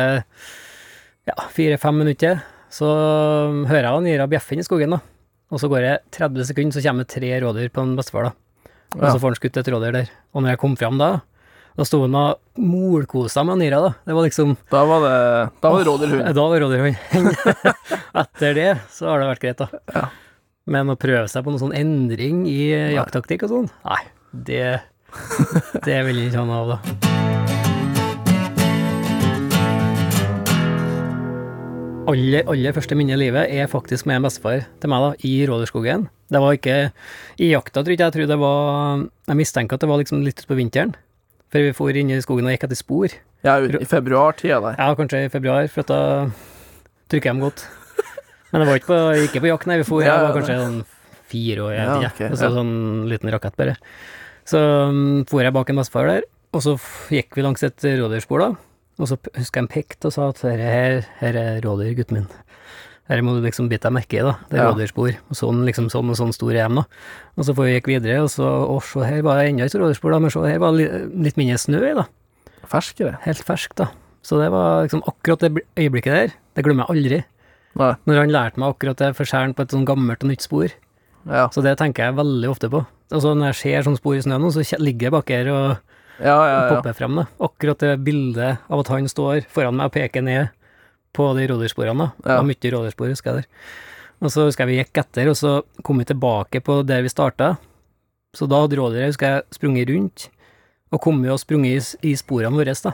ja, 1.32 1.36
fire-fem 1.56 1.98
minutter, 2.04 2.44
så 2.72 2.92
hører 3.68 3.88
jeg 3.88 3.96
han 3.96 4.08
Nira 4.08 4.30
bjeffen 4.30 4.62
i 4.62 4.68
skogen, 4.68 4.94
da. 4.94 5.02
Og 5.52 5.60
så 5.60 5.68
går 5.72 5.84
det 5.84 5.96
30 6.16 6.48
sekunder, 6.48 6.78
så 6.78 6.86
kommer 6.86 7.08
det 7.08 7.16
tre 7.18 7.34
rådyr 7.44 7.74
på 7.74 7.84
en 7.84 7.98
bestefar, 7.98 8.30
da. 8.30 8.70
Og 9.00 9.04
så 9.08 9.18
får 9.18 9.32
han 9.32 9.40
skutt 9.40 9.60
et 9.60 9.72
rådyr 9.74 9.98
der. 9.98 10.14
Og 10.36 10.44
når 10.44 10.54
jeg 10.54 10.62
kom 10.62 10.78
fram 10.80 11.02
da, 11.02 11.12
da 11.78 11.86
sto 11.88 12.02
han 12.04 12.16
og 12.20 12.60
molkosa 12.60 13.46
med 13.48 13.62
Nira, 13.62 13.80
da. 13.80 13.92
Det 14.06 14.16
var 14.18 14.26
liksom 14.28 14.56
Da 14.72 14.82
var 14.90 15.06
det, 15.06 15.20
da 15.64 15.72
var 15.72 15.80
det 15.80 15.88
rådyrhund. 15.88 16.34
Da 16.36 16.48
var 16.52 16.64
rådyrhund. 16.66 16.96
Etter 18.24 18.58
det 18.58 18.72
så 18.92 19.08
har 19.12 19.22
det 19.22 19.30
vært 19.32 19.46
greit, 19.46 19.62
da. 19.64 19.84
Ja. 19.96 20.10
Men 20.72 20.92
å 20.92 20.98
prøve 21.00 21.28
seg 21.32 21.46
på 21.46 21.54
noen 21.54 21.64
sånn 21.64 21.78
endring 21.78 22.44
i 22.50 22.70
jakttaktikk 22.96 23.48
og 23.48 23.54
sånn, 23.56 23.70
nei, 23.88 24.04
det 24.32 24.66
Det 25.88 25.98
vil 26.08 26.22
jeg 26.22 26.32
ikke 26.32 26.44
ha 26.44 26.48
noe 26.48 26.60
av, 26.62 26.68
da. 26.76 26.78
Aller, 32.12 32.44
aller 32.50 32.74
første 32.76 32.96
minne 32.98 33.16
i 33.16 33.20
livet 33.20 33.52
er 33.54 33.70
faktisk 33.72 34.08
med 34.10 34.20
en 34.20 34.26
bestefar 34.26 34.66
til 34.82 34.92
meg, 34.92 35.04
da, 35.04 35.12
i 35.28 35.34
Rådyrskogen. 35.48 36.08
Det 36.32 36.40
var 36.44 36.56
ikke 36.58 36.78
i 37.40 37.52
jakta, 37.52 37.84
tror 37.84 37.94
jeg. 37.94 38.02
Jeg 38.02 38.16
tror 38.16 38.28
det 38.32 38.40
var 38.42 39.04
Jeg 39.30 39.40
mistenker 39.40 39.78
at 39.78 39.84
det 39.84 39.90
var 39.92 40.02
liksom 40.02 40.24
litt 40.26 40.42
utpå 40.44 40.58
vinteren. 40.60 40.96
For 41.52 41.66
vi 41.68 41.76
for 41.76 41.98
inn 42.00 42.12
i 42.14 42.22
skogen 42.24 42.48
og 42.48 42.54
gikk 42.56 42.66
etter 42.70 42.80
spor. 42.80 43.14
Ja, 43.44 43.58
i 43.60 43.88
februartida 43.90 44.60
der. 44.64 44.78
Ja, 44.80 44.96
kanskje 44.96 45.26
i 45.26 45.32
februar, 45.34 45.68
for 45.74 45.88
da 45.90 46.00
trykker 47.12 47.34
dem 47.34 47.42
godt. 47.44 47.66
Men 48.52 48.64
det 48.64 48.68
var 48.70 48.80
ikke 48.80 48.92
på, 48.92 49.00
ikke 49.28 49.42
på 49.44 49.50
jakt, 49.52 49.68
nei. 49.70 49.80
Vi 49.82 49.88
for, 49.88 50.04
Ja, 50.04 50.18
jeg 50.18 50.28
var 50.28 50.36
kanskje 50.38 50.58
sånn 50.60 50.82
fire 51.32 51.66
år, 51.66 51.74
jeg 51.76 51.88
vet 51.88 52.12
ikke. 52.12 52.30
Og 52.32 52.40
så 52.40 52.52
sånn 52.56 52.74
liten 53.12 53.32
rakett, 53.34 53.58
bare. 53.60 53.78
Så 54.48 54.60
um, 54.92 55.02
for 55.30 55.44
jeg 55.46 55.56
bak 55.56 55.72
en 55.72 55.80
bestefar 55.80 56.10
der, 56.10 56.28
og 56.52 56.64
så 56.66 56.76
gikk 57.14 57.38
vi 57.38 57.46
langs 57.46 57.64
et 57.68 57.88
rådyrspor, 57.88 58.44
da. 58.44 58.50
Og 59.02 59.10
så 59.10 59.18
husker 59.18 59.62
jeg 59.62 59.64
han 59.64 59.72
pekte 59.72 60.10
og 60.10 60.16
sa 60.16 60.30
at 60.34 60.42
her, 60.46 60.62
her, 60.62 60.98
her 61.22 61.40
er 61.40 61.62
rådyr, 61.64 61.96
gutten 61.98 62.20
min. 62.20 62.28
Her 63.10 63.22
må 63.26 63.34
du 63.36 63.42
liksom 63.44 63.68
bite 63.68 63.90
deg 63.90 63.94
merke 63.98 64.20
i, 64.20 64.24
da. 64.24 64.38
Det 64.50 64.60
er 64.60 64.64
Ja. 64.64 64.72
rådyrspor. 64.72 65.16
Og 65.30 65.36
sånn, 65.36 65.66
liksom 65.66 65.90
sånn 65.92 66.10
og 66.10 66.16
sånn 66.16 66.34
stor 66.34 66.52
er 66.54 66.70
de, 66.70 66.76
da. 66.76 66.84
Og 67.38 67.44
så 67.46 67.54
får 67.56 67.66
vi 67.66 67.74
gikk 67.80 67.88
videre, 67.88 68.22
og 68.24 68.30
så 68.30 68.46
Å, 68.70 68.82
se 68.82 69.00
her 69.04 69.22
var 69.22 69.38
det 69.42 69.50
enda 69.50 69.66
et 69.66 69.74
rådyrspor, 69.74 70.12
da. 70.12 70.20
Men 70.20 70.30
se 70.30 70.40
her 70.40 70.60
var 70.60 70.72
det 70.72 70.78
li- 70.92 71.24
litt 71.24 71.36
mindre 71.38 71.58
snø 71.58 71.82
i, 71.92 71.94
da 71.96 72.06
Ferskere. 72.66 73.18
helt 73.26 73.44
fersk, 73.44 73.76
da. 73.76 73.90
Så 74.24 74.38
det 74.40 74.52
var 74.52 74.84
liksom 74.86 75.02
akkurat 75.10 75.40
det 75.40 75.64
øyeblikket 75.76 76.14
der, 76.14 76.34
det 76.56 76.64
glemmer 76.64 76.86
jeg 76.88 76.96
aldri. 76.96 77.24
Nei. 77.76 77.96
Når 78.06 78.16
han 78.20 78.30
lærte 78.30 78.58
meg 78.58 78.76
akkurat 78.76 78.98
det 78.98 79.16
forskjellen 79.18 79.56
på 79.56 79.62
et 79.66 79.70
sånn 79.74 79.86
gammelt 79.86 80.24
og 80.24 80.30
nytt 80.30 80.42
spor. 80.46 80.70
Ja. 81.26 81.48
Så 81.50 81.64
det 81.64 81.78
tenker 81.80 82.06
jeg 82.06 82.16
veldig 82.16 82.50
ofte 82.50 82.70
på. 82.70 82.86
Altså 83.12 83.34
når 83.36 83.52
jeg 83.54 83.56
ser 83.56 83.84
sånn 83.90 83.98
spor 83.98 84.16
i 84.16 84.22
snøen, 84.22 84.42
nå, 84.42 84.52
så 84.54 84.64
ligger 84.80 85.10
jeg 85.10 85.12
bak 85.12 85.30
her 85.30 85.48
og 85.52 85.78
Ja, 86.22 86.38
ja, 86.46 86.70
ja. 86.70 86.76
popper 86.76 86.94
frem, 86.94 87.16
da. 87.16 87.26
Akkurat 87.42 87.78
det 87.80 88.04
bildet 88.06 88.60
av 88.70 88.80
at 88.80 88.88
han 88.94 89.08
står 89.08 89.46
foran 89.50 89.76
meg 89.76 89.86
og 89.86 89.94
peker 89.94 90.22
ned 90.24 90.50
på 91.14 91.30
de 91.38 91.48
rådyrsporene, 91.52 91.98
da. 91.98 92.12
Det 92.24 92.38
var 92.38 92.48
mye 92.48 92.72
rådyrspor, 92.76 93.10
husker 93.14 93.32
jeg 93.36 93.44
der. 93.44 93.74
Og 94.22 94.30
så 94.32 94.46
husker 94.46 94.66
jeg 94.68 94.70
vi 94.72 94.80
gikk 94.84 95.00
etter, 95.02 95.30
og 95.32 95.36
så 95.40 95.54
kom 95.84 95.98
vi 96.02 96.06
tilbake 96.12 96.62
på 96.64 96.82
der 96.86 97.02
vi 97.06 97.10
starta. 97.12 97.56
Så 98.38 98.48
da 98.48 98.62
hadde 98.64 98.78
rådyret, 98.80 99.10
husker 99.12 99.28
jeg, 99.36 99.44
sprunget 99.58 99.90
rundt, 99.92 100.28
og 100.92 101.02
kommet 101.04 101.32
og 101.34 101.40
sprunget 101.42 101.96
i, 102.04 102.12
i 102.12 102.16
sporene 102.20 102.54
våre, 102.56 102.76
da. 102.86 102.94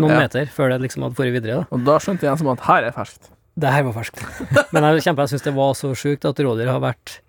Noen 0.00 0.10
Ja. 0.16 0.20
meter 0.24 0.46
før 0.50 0.72
det 0.72 0.80
liksom 0.82 1.04
hadde 1.06 1.18
vært 1.20 1.34
videre, 1.36 1.60
da. 1.62 1.66
Og 1.74 1.84
da 1.86 1.98
skjønte 2.02 2.26
jeg 2.26 2.38
som 2.40 2.48
at 2.54 2.64
her 2.66 2.84
er 2.88 2.94
ferskt. 2.96 3.28
Det 3.54 3.70
her 3.70 3.84
var 3.86 3.92
ferskt. 3.94 4.18
Men 4.74 4.82
jeg 4.88 5.04
kjempe, 5.04 5.22
jeg 5.22 5.34
syns 5.34 5.44
det 5.46 5.54
var 5.54 5.74
så 5.78 5.92
sjukt 5.94 6.24
at 6.26 6.40
rådyr 6.42 6.72
har 6.72 6.80
vært 6.82 7.20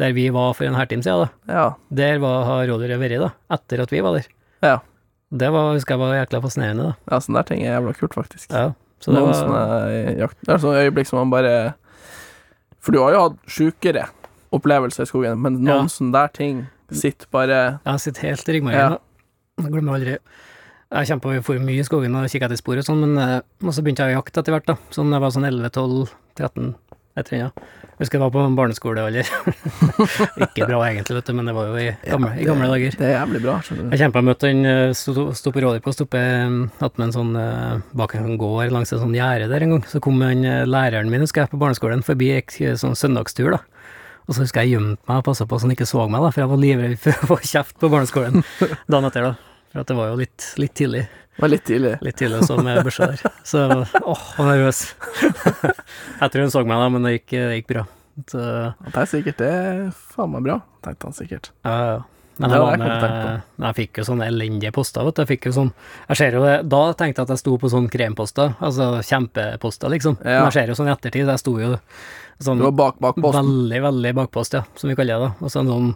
der 0.00 0.12
vi 0.16 0.26
var 0.32 0.54
for 0.56 0.64
en 0.64 0.74
halvtime 0.76 1.04
siden, 1.04 1.28
da. 1.28 1.52
Ja. 1.52 1.64
Der 1.92 2.18
var, 2.20 2.44
har 2.48 2.66
rådyret 2.68 3.00
vært, 3.00 3.18
da. 3.20 3.30
Etter 3.56 3.82
at 3.84 3.90
vi 3.92 4.00
var 4.04 4.16
der. 4.18 4.28
Ja. 4.64 4.78
Det 5.30 5.48
var, 5.54 5.74
husker 5.76 5.94
jeg 5.94 6.00
var 6.02 6.14
jækla 6.18 6.40
fascinerende, 6.42 6.86
da. 6.90 6.94
Ja, 7.12 7.20
sånn 7.22 7.36
der 7.38 7.46
ting 7.48 7.60
er 7.64 7.76
jævla 7.78 7.92
kult, 8.00 8.16
faktisk. 8.18 8.48
Ja, 8.52 8.72
så 9.00 9.14
det 9.16 9.22
var 9.24 9.32
sånne 9.38 10.16
jakt... 10.20 10.36
Det 10.44 10.52
er 10.54 10.58
sånne 10.62 10.82
øyeblikk 10.84 11.08
som 11.08 11.18
man 11.22 11.30
bare 11.32 11.54
For 12.80 12.92
du 12.92 13.00
har 13.02 13.12
jo 13.14 13.22
hatt 13.28 13.38
sjukere 13.48 14.06
opplevelser 14.52 15.06
i 15.06 15.10
skogen, 15.10 15.40
men 15.40 15.60
noen 15.62 15.86
Ja. 15.86 15.92
sånne 15.92 16.12
der 16.16 16.28
ting 16.36 16.66
sitter 16.90 17.26
bare 17.30 17.58
Ja, 17.86 17.96
sitter 18.02 18.28
helt 18.28 18.48
i 18.48 18.52
ryggmargen. 18.58 18.96
Ja. 18.96 18.98
Jeg 19.62 19.72
glemmer 19.72 19.94
aldri 19.98 20.16
Jeg 20.90 21.06
kjempa 21.06 21.36
for 21.46 21.58
mye 21.62 21.78
i 21.80 21.86
skogen 21.86 22.16
og 22.18 22.26
kikka 22.32 22.48
etter 22.48 22.58
spor 22.58 22.80
og 22.80 22.84
sånn, 22.84 23.00
men 23.04 23.18
eh, 23.22 23.70
så 23.70 23.82
begynte 23.84 24.02
jeg 24.08 24.16
å 24.16 24.20
jakte 24.20 24.40
etter 24.42 24.56
hvert, 24.56 24.66
da. 24.66 24.76
Sånn 24.90 25.12
jeg 25.14 25.22
var 25.22 25.30
sånn 25.30 25.46
11-12-13, 25.46 26.74
et 27.18 27.26
tror, 27.26 27.38
ja. 27.40 27.48
Jeg 28.00 28.04
husker 28.04 28.16
jeg 28.16 28.22
var 28.22 28.30
på 28.32 28.42
en 28.46 28.54
barneskolealder. 28.56 29.30
Ikke 30.46 30.68
bra 30.68 30.78
egentlig, 30.86 31.16
vet 31.18 31.26
du, 31.26 31.32
men 31.36 31.50
det 31.50 31.54
var 31.56 31.66
jo 31.68 31.80
i 31.82 31.88
gamle, 32.06 32.30
i 32.38 32.46
gamle 32.46 32.68
dager. 32.70 32.94
Det 32.96 33.08
er 33.08 33.16
jævlig 33.16 33.40
bra, 33.44 33.56
skjønner 33.66 33.82
du. 33.88 33.90
Jeg 33.96 34.02
kjempa 34.04 34.22
mot 34.24 34.46
han 34.46 34.68
eh, 34.70 34.92
sto, 34.96 35.24
sto 35.36 35.52
på 35.52 35.64
rådyrpost 35.64 36.04
oppe 36.06 36.22
eh, 36.22 36.54
attmed 36.86 37.08
en 37.08 37.16
sånn 37.16 37.34
eh, 37.40 37.82
bak 37.98 38.14
en 38.16 38.38
gård 38.40 38.72
langs 38.72 38.94
en 38.94 39.02
sånn 39.02 39.18
gjerde 39.18 39.50
der 39.50 39.66
en 39.66 39.74
gang. 39.74 39.84
Så 39.90 40.00
kom 40.04 40.22
han 40.24 40.46
eh, 40.46 40.62
læreren 40.70 41.10
min, 41.12 41.26
husker 41.26 41.44
jeg, 41.44 41.52
på 41.52 41.60
barneskolen 41.60 42.06
forbi 42.06 42.30
eh, 42.38 42.72
sånn 42.80 42.96
søndagstur, 42.96 43.58
da. 43.58 43.60
Og 44.30 44.36
så 44.36 44.44
husker 44.46 44.62
jeg 44.62 44.76
gjemte 44.78 45.10
meg 45.10 45.20
og 45.20 45.26
passa 45.26 45.44
på 45.50 45.58
så 45.58 45.66
han 45.66 45.74
ikke 45.74 45.90
så 45.90 46.06
meg, 46.06 46.22
da, 46.22 46.30
for 46.30 46.44
jeg 46.44 46.52
var 46.54 46.62
livredd 46.62 46.98
for 47.02 47.26
å 47.26 47.32
få 47.34 47.40
kjeft 47.42 47.80
på 47.82 47.90
barneskolen 47.90 48.46
dagen 48.92 49.10
etter, 49.10 49.32
da. 49.32 49.66
For 49.74 49.82
at 49.82 49.90
det 49.90 49.98
var 49.98 50.12
jo 50.14 50.20
litt, 50.22 50.46
litt 50.62 50.78
tidlig. 50.78 51.04
Det 51.40 51.46
var 51.46 51.52
litt 51.54 51.64
tidlig. 51.64 51.94
Litt 52.04 52.18
tidlig 52.20 52.42
så 52.44 52.58
med 52.60 52.82
børsa 52.84 53.06
der. 53.08 53.22
Så 53.48 53.62
åh, 53.64 54.24
jeg 54.36 54.44
var 54.44 54.50
nervøs. 54.50 54.80
jeg 56.20 56.32
tror 56.34 56.42
hun 56.44 56.52
så 56.52 56.60
meg, 56.68 56.82
da, 56.82 56.88
men 56.92 57.06
det 57.08 57.12
gikk, 57.14 57.30
det 57.32 57.54
gikk 57.54 57.70
bra. 57.70 57.84
Så 58.28 58.42
Det 58.84 58.92
er 59.00 59.08
sikkert 59.08 59.38
det 59.40 59.48
er 59.48 59.78
faen 60.12 60.34
meg 60.34 60.44
bra, 60.44 60.58
tenkte 60.84 61.08
han 61.08 61.16
sikkert. 61.16 61.48
Ja, 61.64 61.76
ja. 61.88 62.00
Men 62.40 62.54
jeg, 62.56 62.80
med, 62.80 63.42
jeg 63.60 63.76
fikk 63.76 64.00
jo 64.00 64.04
sånne 64.08 64.28
elendige 64.28 64.72
poster, 64.72 65.04
vet 65.04 65.16
du. 65.16 65.22
Jeg 65.24 65.30
fikk 65.34 65.48
jo 65.50 65.52
sånn 65.58 65.70
Jeg 66.06 66.20
ser 66.20 66.36
jo 66.38 66.40
det 66.46 66.54
Da 66.72 66.80
tenkte 66.96 67.20
jeg 67.20 67.26
at 67.26 67.32
jeg 67.34 67.42
sto 67.42 67.56
på 67.60 67.68
sånn 67.72 67.88
kremposter, 67.92 68.54
altså 68.64 68.90
kjempeposter, 69.04 69.92
liksom. 69.92 70.16
Ja. 70.20 70.42
Men 70.42 70.48
jeg 70.48 70.56
ser 70.56 70.72
jo 70.72 70.76
sånn 70.78 70.88
i 70.88 70.94
ettertid, 70.94 71.28
jeg 71.28 71.42
sto 71.42 71.54
jo 71.60 71.74
sånn 72.40 72.60
Du 72.62 72.66
var 72.70 72.76
bak 72.80 73.00
bak 73.04 73.20
posten. 73.20 73.44
veldig, 73.44 73.80
veldig 73.88 74.12
bakpost, 74.22 74.56
ja, 74.56 74.64
som 74.80 74.92
vi 74.92 74.96
kaller 74.96 75.26
det. 75.26 75.32
Og 75.40 75.52
så 75.52 75.60
en 75.60 75.72
sånn 75.72 75.90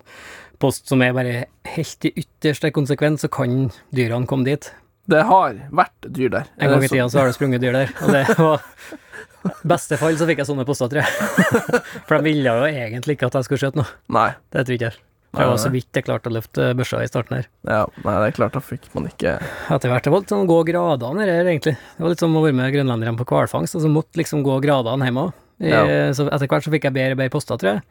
post 0.60 0.88
som 0.88 1.04
er 1.04 1.16
bare 1.16 1.46
helt 1.74 2.08
i 2.08 2.12
ytterste 2.24 2.72
konsekvens, 2.76 3.24
så 3.24 3.32
kan 3.32 3.70
dyrene 3.96 4.28
komme 4.28 4.48
dit. 4.48 4.68
Det 5.10 5.22
har 5.28 5.56
vært 5.70 6.06
dyr 6.16 6.30
der. 6.32 6.46
En 6.58 6.70
gang 6.72 6.82
i 6.84 6.88
Så- 6.88 6.94
tida 6.96 7.08
så 7.12 7.18
har 7.20 7.26
det 7.28 7.36
sprunget 7.36 7.60
dyr 7.60 7.72
der, 7.76 7.90
og 8.00 8.12
det 8.14 8.38
var 8.38 8.62
beste 9.74 9.98
fall 10.00 10.16
så 10.16 10.26
fikk 10.28 10.38
jeg 10.40 10.48
sånne 10.48 10.64
poster, 10.64 10.88
tror 10.88 11.02
jeg. 11.04 11.10
For 12.08 12.16
de 12.16 12.22
ville 12.24 12.54
jo 12.54 12.68
egentlig 12.70 13.18
ikke 13.18 13.28
at 13.28 13.36
jeg 13.40 13.44
skulle 13.48 13.60
skjøte 13.60 13.82
noe. 13.82 13.90
Nei. 14.16 14.30
Det 14.54 14.64
tror 14.64 14.78
ikke 14.78 14.88
jeg. 14.88 15.00
For 15.34 15.42
jeg 15.42 15.50
var 15.50 15.58
så 15.58 15.70
vidt 15.74 15.98
jeg 15.98 16.04
klarte 16.06 16.30
å 16.30 16.32
løfte 16.36 16.66
børsa 16.78 17.00
i 17.02 17.08
starten 17.10 17.36
her. 17.40 17.46
Ja, 17.66 17.80
nei, 18.04 18.12
det 18.22 18.26
er 18.28 18.36
klart, 18.36 18.54
da 18.54 18.60
fikk 18.62 18.84
man 18.94 19.08
ikke 19.10 19.32
Etter 19.74 19.90
hvert. 19.90 20.04
Det 20.06 20.12
var 20.14 20.22
litt 20.22 20.30
sånn 20.30 20.46
gå 20.46 20.58
gradene 20.68 21.26
her, 21.26 21.42
egentlig. 21.50 21.74
Det 21.74 22.04
var 22.04 22.12
litt 22.12 22.22
som 22.22 22.36
å 22.38 22.42
være 22.44 22.54
med 22.54 22.70
grønlenderne 22.76 23.18
på 23.18 23.26
hvalfangst, 23.26 23.74
altså 23.74 23.90
måtte 23.90 24.20
liksom 24.22 24.44
gå 24.46 24.60
gradene 24.62 25.08
hjemme 25.10 25.24
òg. 25.26 25.32
Ja. 25.58 25.82
Så 26.14 26.28
etter 26.30 26.46
hvert 26.50 26.64
så 26.66 26.70
fikk 26.70 26.86
jeg 26.86 26.94
bedre 26.94 27.16
og 27.16 27.20
bedre 27.24 27.34
poster, 27.34 27.58
tror 27.58 27.72
jeg. 27.74 27.82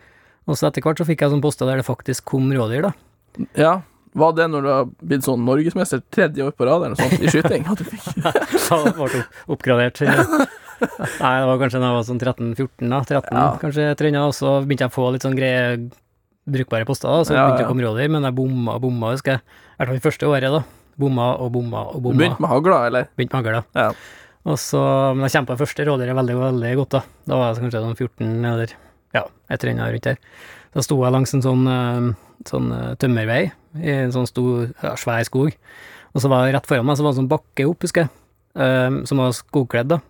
Og 0.48 0.56
så 0.60 0.70
etter 0.72 0.84
hvert 0.88 1.04
så 1.04 1.08
fikk 1.08 1.22
jeg 1.26 1.34
sånne 1.36 1.44
poster 1.44 1.68
der 1.68 1.84
det 1.84 1.86
faktisk 1.88 2.26
kom 2.32 2.48
rådyr, 2.56 2.88
da. 2.88 2.94
Ja. 3.60 3.74
Var 4.14 4.34
det 4.38 4.46
når 4.54 4.62
du 4.66 4.70
har 4.70 4.86
blitt 5.02 5.26
sånn 5.26 5.42
norgesmester 5.48 6.02
tredje 6.14 6.44
år 6.46 6.52
på 6.54 6.68
rad 6.70 6.84
eller 6.86 6.94
noe 6.94 7.02
sånt 7.02 7.24
i 7.24 7.32
skyting? 7.34 7.64
At 7.72 7.80
du 7.82 7.86
fikk 7.88 8.04
Så 8.62 8.78
det 8.86 8.94
ble 8.98 9.08
opp- 9.08 9.56
oppgradert. 9.56 10.02
Nei, 10.04 11.34
det 11.40 11.48
var 11.48 11.60
kanskje 11.62 11.80
da 11.82 11.88
jeg 11.90 11.98
var 11.98 12.06
sånn 12.10 12.20
13-14, 12.22 12.90
da. 12.92 13.00
13, 13.08 13.38
Ja. 13.38 13.46
kanskje 13.62 13.86
et. 13.94 14.02
Og 14.22 14.34
så 14.38 14.54
begynte 14.66 14.86
jeg 14.86 14.92
å 14.92 14.96
få 14.98 15.12
litt 15.16 15.24
sånn 15.26 15.38
greie 15.38 15.90
brukbare 16.46 16.86
poster, 16.86 17.08
da. 17.10 17.24
Så 17.24 17.34
Ja, 17.38 17.46
begynte 17.48 17.64
ja. 17.64 17.68
å 17.68 17.72
komme 17.72 17.86
rådyr, 17.88 18.10
men 18.12 18.24
jeg 18.28 18.36
bomma 18.36 18.76
og 18.76 18.82
bomma, 18.84 19.12
husker 19.16 19.38
jeg. 19.38 19.42
I 19.42 19.78
hvert 19.80 19.88
fall 19.88 20.00
det 20.02 20.06
første 20.08 20.28
året, 20.28 20.52
da. 20.58 20.64
Bomma 21.00 21.28
og 21.40 21.52
bomma 21.56 21.86
og 21.90 21.96
Du 21.96 22.02
bomma. 22.10 22.18
begynte 22.20 22.40
med 22.44 22.50
hagla, 22.52 22.86
eller? 22.90 23.08
Begynte 23.18 23.34
med 23.34 23.46
hagl, 23.46 23.62
da. 23.74 23.82
Ja. 23.82 23.94
Og 24.46 24.58
så, 24.60 24.82
men 25.16 25.24
jeg 25.30 25.38
kjempa 25.40 25.56
første 25.58 25.86
rådyret 25.88 26.18
veldig, 26.20 26.36
veldig 26.42 26.76
godt, 26.84 26.90
da. 26.98 27.02
Da 27.32 27.38
var 27.40 27.54
jeg 27.54 27.64
kanskje 27.64 27.82
sånn 27.86 27.96
14, 27.98 28.46
eller 28.52 28.74
ja, 29.16 29.24
et 29.50 29.64
eller 29.64 29.74
annet 29.74 29.94
rundt 29.96 30.04
der. 30.04 30.18
Da 30.74 30.82
sto 30.82 30.98
jeg 31.04 31.14
langs 31.14 31.34
en 31.36 31.44
sånn, 31.46 31.66
eh, 31.70 32.10
sånn 32.50 32.72
eh, 32.74 32.92
tømmervei 33.02 33.42
i 33.82 33.94
en 33.94 34.14
sånn 34.14 34.30
stor, 34.30 34.72
ja, 34.82 34.96
svær 35.00 35.26
skog. 35.28 35.54
Og 36.14 36.22
så 36.22 36.30
var 36.30 36.46
det 36.46 36.56
rett 36.58 36.70
foran 36.70 36.86
meg 36.88 36.98
så 36.98 37.06
var 37.06 37.14
det 37.14 37.20
en 37.20 37.24
sånn 37.24 37.32
bakke 37.32 37.68
opp, 37.70 37.86
husker 37.86 38.06
jeg, 38.06 38.14
eh, 38.58 39.00
som 39.10 39.22
var 39.22 39.36
skogkledd, 39.38 39.94
da, 39.94 40.02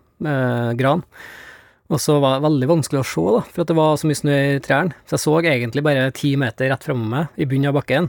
gran. 0.78 1.04
Og 1.92 2.00
så 2.00 2.16
var 2.22 2.38
det 2.38 2.46
veldig 2.46 2.68
vanskelig 2.70 3.02
å 3.02 3.06
se, 3.08 3.24
da, 3.36 3.40
for 3.52 3.68
det 3.68 3.76
var 3.76 3.96
så 4.00 4.08
mye 4.08 4.18
snø 4.18 4.36
i 4.54 4.60
trærne. 4.64 4.96
Så 5.04 5.18
jeg 5.18 5.24
så 5.26 5.34
egentlig 5.42 5.84
bare 5.84 6.12
ti 6.16 6.32
meter 6.40 6.72
rett 6.72 6.86
framme 6.86 7.08
meg, 7.12 7.34
i 7.36 7.48
bunnen 7.48 7.68
av 7.68 7.76
bakken. 7.76 8.08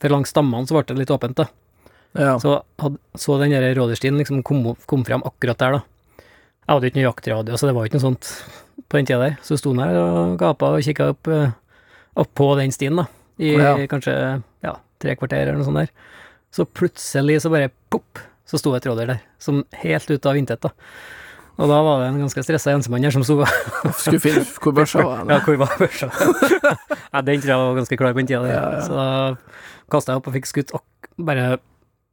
For 0.00 0.12
langs 0.12 0.32
stammene 0.32 0.68
så 0.68 0.78
ble 0.78 0.86
det 0.88 1.02
litt 1.02 1.12
åpent, 1.12 1.36
da. 1.36 1.50
Ja. 2.16 2.34
Så, 2.42 2.56
hadde, 2.80 2.98
så 3.20 3.36
den 3.38 3.52
der 3.52 3.74
rådyrstien 3.76 4.16
liksom 4.18 4.40
kom, 4.46 4.64
kom 4.88 5.04
frem 5.06 5.22
akkurat 5.28 5.60
der, 5.60 5.78
da. 5.78 6.24
Jeg 6.64 6.72
hadde 6.72 6.88
ikke 6.88 7.00
noe 7.00 7.08
jaktradio, 7.08 7.58
så 7.58 7.68
det 7.68 7.74
var 7.76 7.84
jo 7.84 7.90
ikke 7.90 7.98
noe 7.98 8.06
sånt 8.08 8.32
på 8.88 8.98
den 8.98 9.08
tida 9.08 9.20
der. 9.22 9.36
Så 9.44 9.58
sto 9.60 9.74
han 9.74 9.84
her 9.84 10.00
og 10.00 10.38
gapa 10.40 10.72
og 10.76 10.86
kikka 10.86 11.10
opp, 11.12 11.30
eh, 12.16 12.20
opp 12.22 12.32
på 12.34 12.50
den 12.58 12.72
stien, 12.74 12.96
da. 12.96 13.06
I 13.40 13.54
Ja. 13.56 13.76
kanskje 13.88 14.42
ja, 14.62 14.74
tre 15.00 15.14
kvarter 15.16 15.46
eller 15.46 15.56
noe 15.56 15.64
sånt 15.64 15.80
der. 15.80 15.90
Så 16.52 16.66
plutselig 16.66 17.40
så 17.42 17.50
bare 17.50 17.70
popp, 17.90 18.18
så 18.44 18.58
sto 18.58 18.74
et 18.74 18.84
rådyr 18.84 19.06
der. 19.06 19.20
Som 19.38 19.64
helt 19.84 20.10
ut 20.10 20.26
av 20.26 20.36
intet, 20.36 20.60
da. 20.60 20.70
Og 21.60 21.68
da 21.68 21.78
var 21.84 22.00
det 22.00 22.08
en 22.08 22.20
ganske 22.22 22.42
stressa 22.42 22.72
jensemann 22.72 23.04
her 23.04 23.12
som 23.12 23.24
sto 23.26 23.44
Skulle 24.00 24.20
finne 24.22 24.44
hvor 24.62 24.72
børsa 24.72 25.02
var. 25.04 25.24
Ja, 25.28 25.40
hvor 25.44 25.58
var 25.60 25.74
børsa? 25.78 26.08
ja, 27.12 27.20
den 27.20 27.40
tror 27.42 27.50
jeg 27.52 27.58
var 27.60 27.74
ganske 27.76 27.98
klar 28.00 28.14
på 28.14 28.22
den 28.22 28.30
tida. 28.30 28.46
Ja, 28.48 28.62
ja. 28.78 28.84
Så 28.86 28.96
da 28.96 29.08
kasta 29.92 30.12
jeg 30.14 30.22
opp 30.22 30.30
og 30.30 30.36
fikk 30.38 30.48
skutt 30.48 30.72
og 30.76 31.10
bare 31.20 31.58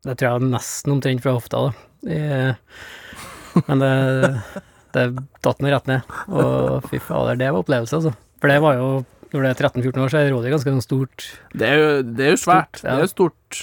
Det 0.04 0.18
tror 0.18 0.28
jeg 0.28 0.36
var 0.40 0.48
nesten 0.52 0.92
omtrent 0.98 1.24
fra 1.24 1.36
hofta, 1.38 1.62
da. 1.68 1.72
I, 2.08 3.62
men 3.68 3.82
det, 3.82 3.94
det 4.96 5.06
datt 5.44 5.64
nå 5.64 5.72
rett 5.74 5.88
ned. 5.90 6.14
Og 6.30 6.86
fy 6.92 7.00
fader, 7.02 7.40
det 7.40 7.50
var 7.52 7.64
opplevelse, 7.64 7.98
altså. 8.02 8.14
For 8.42 8.52
det 8.52 8.60
var 8.64 8.78
jo 8.78 8.90
Når 9.34 9.42
du 9.44 9.48
er 9.50 9.58
13-14 9.60 9.98
år, 10.04 10.12
så 10.14 10.18
er 10.22 10.30
rådyr 10.32 10.54
ganske 10.56 10.72
sånn 10.72 10.84
stort. 10.86 11.26
Det 11.54 11.68
er 11.68 11.78
jo, 11.82 11.88
det 12.16 12.26
er 12.26 12.30
jo 12.36 12.40
svært. 12.40 12.78
Stort, 12.80 12.84
ja. 12.84 12.92
Det 12.94 12.98
er 12.98 13.06
jo 13.08 13.12
stort. 13.12 13.58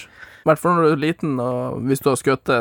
I 0.45 0.49
hvert 0.49 0.61
fall 0.61 0.75
når 0.77 0.83
du 0.85 0.91
er 0.93 1.01
liten, 1.07 1.39
og 1.41 1.79
hvis 1.89 2.03
du 2.05 2.09
har 2.11 2.19
skutt 2.21 2.51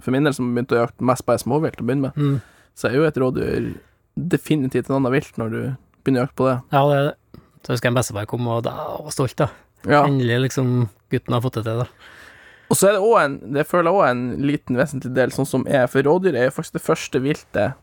For 0.00 0.14
min 0.14 0.24
del, 0.24 0.32
som 0.32 0.48
begynte 0.54 0.76
å 0.76 0.84
jakte 0.86 1.02
mest 1.04 1.24
på 1.26 1.34
småvilt 1.42 1.74
til 1.76 1.84
å 1.84 1.88
begynne 1.88 2.06
med, 2.06 2.16
Mm. 2.16 2.40
så 2.78 2.88
er 2.88 2.94
jo 2.94 3.04
et 3.08 3.16
rådyr 3.18 3.74
definitivt 4.16 4.88
en 4.90 4.96
annen 4.96 5.12
vilt 5.12 5.36
når 5.36 5.50
du 5.50 5.58
begynner 6.04 6.22
å 6.22 6.26
jakte 6.28 6.38
på 6.38 6.46
det. 6.48 6.56
Ja, 6.72 6.82
det 6.88 6.96
er 6.98 7.04
det. 7.08 7.40
Så 7.66 7.72
husker 7.74 7.88
jeg 7.88 7.92
en 7.92 7.98
bestefar 7.98 8.26
kom 8.30 8.46
og 8.46 8.62
da 8.62 8.70
var 9.02 9.10
stolt, 9.10 9.34
da. 9.36 9.48
Ja. 9.84 10.04
Endelig, 10.06 10.38
liksom, 10.46 10.88
gutten 11.10 11.34
har 11.34 11.42
fått 11.42 11.58
det 11.58 11.64
til, 11.66 11.82
da. 11.82 11.86
Og 12.70 12.76
så 12.76 12.88
er 12.88 12.92
det 12.92 13.02
òg 13.02 13.18
en 13.24 13.52
Det 13.54 13.66
føler 13.66 13.90
jeg 13.90 13.98
òg 13.98 14.08
en 14.10 14.22
liten 14.46 14.76
vesentlig 14.76 15.14
del, 15.14 15.30
sånn 15.30 15.46
som 15.48 15.66
er 15.66 15.86
For 15.88 16.02
rådyr 16.02 16.34
er 16.36 16.44
jo 16.48 16.54
faktisk 16.58 16.72
det 16.78 16.82
første 16.86 17.20
viltet 17.24 17.74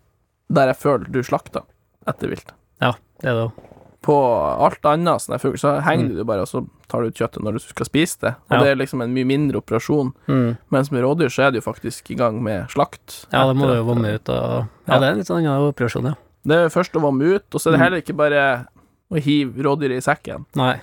der 0.55 0.67
jeg 0.71 0.77
føler 0.77 1.11
du 1.11 1.19
slakter 1.25 1.63
etter 2.07 2.29
vilt. 2.29 2.51
Ja, 2.79 2.93
det 3.19 3.29
er 3.31 3.33
det 3.33 3.45
òg. 3.49 3.63
På 4.05 4.15
alt 4.61 4.85
annet 4.85 5.23
sånn 5.23 5.39
fugl, 5.41 5.57
så 5.57 5.79
henger 5.81 6.05
Mm. 6.05 6.09
du 6.11 6.15
det 6.19 6.25
bare, 6.29 6.41
og 6.45 6.47
så 6.47 6.59
tar 6.87 7.01
du 7.01 7.07
ut 7.09 7.15
kjøttet 7.17 7.41
når 7.41 7.53
du 7.53 7.59
skal 7.59 7.85
spise 7.87 8.19
det. 8.21 8.35
Og 8.51 8.51
Ja. 8.51 8.59
det 8.63 8.67
er 8.71 8.75
liksom 8.85 9.01
en 9.01 9.13
mye 9.15 9.25
mindre 9.25 9.57
operasjon. 9.63 10.13
Mm. 10.27 10.57
Mens 10.71 10.91
med 10.91 11.01
rådyr 11.03 11.31
så 11.33 11.47
er 11.47 11.51
det 11.51 11.63
jo 11.63 11.71
faktisk 11.71 12.11
i 12.11 12.15
gang 12.15 12.37
med 12.43 12.67
slakt. 12.69 13.25
Ja, 13.33 13.47
det 13.47 13.55
må 13.57 13.65
du 13.65 13.73
jo 13.73 13.83
vomme 13.85 14.13
ut 14.13 14.29
og 14.29 14.67
Ja. 14.87 14.99
Det 14.99 15.03
er 15.03 15.11
en 15.11 15.17
litt 15.17 15.27
sånn 15.27 15.41
annen 15.41 15.73
operasjon, 15.73 16.03
ja. 16.05 16.13
Det 16.45 16.55
er 16.55 16.69
først 16.69 16.93
å 16.93 17.01
vomme 17.01 17.23
ut, 17.35 17.43
og 17.55 17.59
så 17.61 17.67
er 17.67 17.71
det 17.71 17.79
Mm. 17.79 17.83
heller 17.83 18.01
ikke 18.01 18.15
bare 18.17 18.67
å 19.11 19.19
hive 19.19 19.63
rådyret 19.63 19.97
i 19.97 20.01
sekken. 20.13 20.45
Nei. 20.55 20.79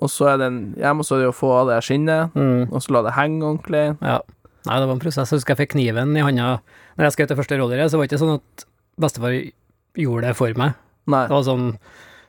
Og 0.00 0.08
så 0.08 0.28
er 0.32 0.36
det 0.38 0.46
en 0.46 0.74
hjemme, 0.78 1.00
og 1.00 1.04
så 1.04 1.16
er 1.16 1.20
det 1.26 1.34
å 1.34 1.34
få 1.34 1.50
av 1.60 1.66
det 1.66 1.82
skinnet, 1.82 2.32
Mm. 2.32 2.72
og 2.72 2.80
så 2.80 2.90
la 2.92 3.02
det 3.02 3.12
henge 3.14 3.42
ordentlig. 3.42 3.98
Ja. 4.00 4.20
Nei, 4.66 4.78
det 4.78 4.86
var 4.86 4.92
en 4.92 5.00
prosess. 5.00 5.30
Jeg 5.30 5.38
husker 5.40 5.56
jeg 5.56 5.68
fikk 5.68 5.72
kniven 5.74 6.16
i 6.16 6.20
hånda 6.22 6.60
Når 6.98 7.10
jeg 7.10 7.12
skjøt 7.16 7.28
det 7.28 7.38
første 7.38 7.58
rådyret, 7.58 7.90
så 7.90 7.96
var 7.98 8.06
det 8.06 8.10
ikke 8.12 8.20
sånn 8.20 8.34
at 8.34 8.64
bestefar 9.00 9.52
gjorde 9.96 10.22
det 10.22 10.36
for 10.36 10.52
meg. 10.54 10.74
Nei. 11.08 11.22
Det 11.26 11.30
var 11.30 11.42
sånn 11.42 11.78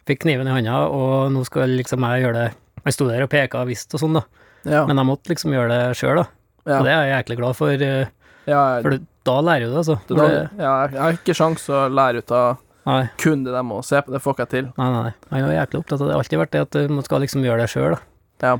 Fikk 0.09 0.23
kniven 0.25 0.47
i 0.49 0.53
handa, 0.55 0.79
og 0.89 1.31
nå 1.33 1.43
skal 1.45 1.69
liksom 1.77 2.01
jeg 2.07 2.23
gjøre 2.25 2.33
det 2.39 2.47
Jeg 2.87 2.95
sto 2.95 3.05
der 3.07 3.21
og 3.25 3.29
peka 3.29 3.59
og 3.61 3.67
visste 3.69 3.97
og 3.97 4.01
sånn, 4.01 4.15
da. 4.17 4.23
Ja. 4.65 4.85
Men 4.89 4.97
jeg 4.97 5.05
måtte 5.11 5.29
liksom 5.29 5.53
gjøre 5.53 5.69
det 5.69 5.97
sjøl, 5.99 6.17
da. 6.23 6.25
ja. 6.65 6.79
Og 6.79 6.85
det 6.87 6.93
er 6.95 7.03
jeg 7.05 7.13
jæklig 7.25 7.37
glad 7.37 7.55
for, 7.57 7.69
eh, 7.85 8.09
ja, 8.49 8.61
for 8.81 8.97
da 9.29 9.35
lærer 9.45 9.67
du 9.67 9.71
det, 9.75 9.77
altså. 9.83 9.95
da, 10.09 10.15
det- 10.27 10.49
ja, 10.57 10.73
jeg 10.89 11.01
har 11.01 11.17
ikke 11.19 11.35
sjans 11.37 11.67
å 11.69 11.83
lære 11.93 12.23
ut 12.25 12.31
av 12.31 12.57
Nei, 12.89 13.03
kun 13.21 13.43
det 13.45 13.53
de 13.53 13.61
må 13.61 13.83
se 13.85 14.01
på, 14.01 14.09
det 14.09 14.21
får 14.23 14.33
ikke 14.33 14.45
jeg 14.47 14.49
til. 14.55 14.73
nei, 14.81 14.89
nei. 14.89 15.13
Jeg 15.29 15.45
er 15.45 15.65
jæklig 15.65 15.79
opptatt 15.83 16.01
av 16.01 16.07
det. 16.07 16.07
Det 16.07 16.15
har 16.15 16.23
alltid 16.23 16.39
vært 16.41 16.51
det 16.55 16.61
at 16.65 16.89
man 16.89 17.03
skal 17.05 17.21
liksom 17.21 17.43
gjøre 17.45 17.61
det 17.61 17.69
sjøl, 17.69 17.93
da. 17.93 17.99
Ja. 18.41 18.57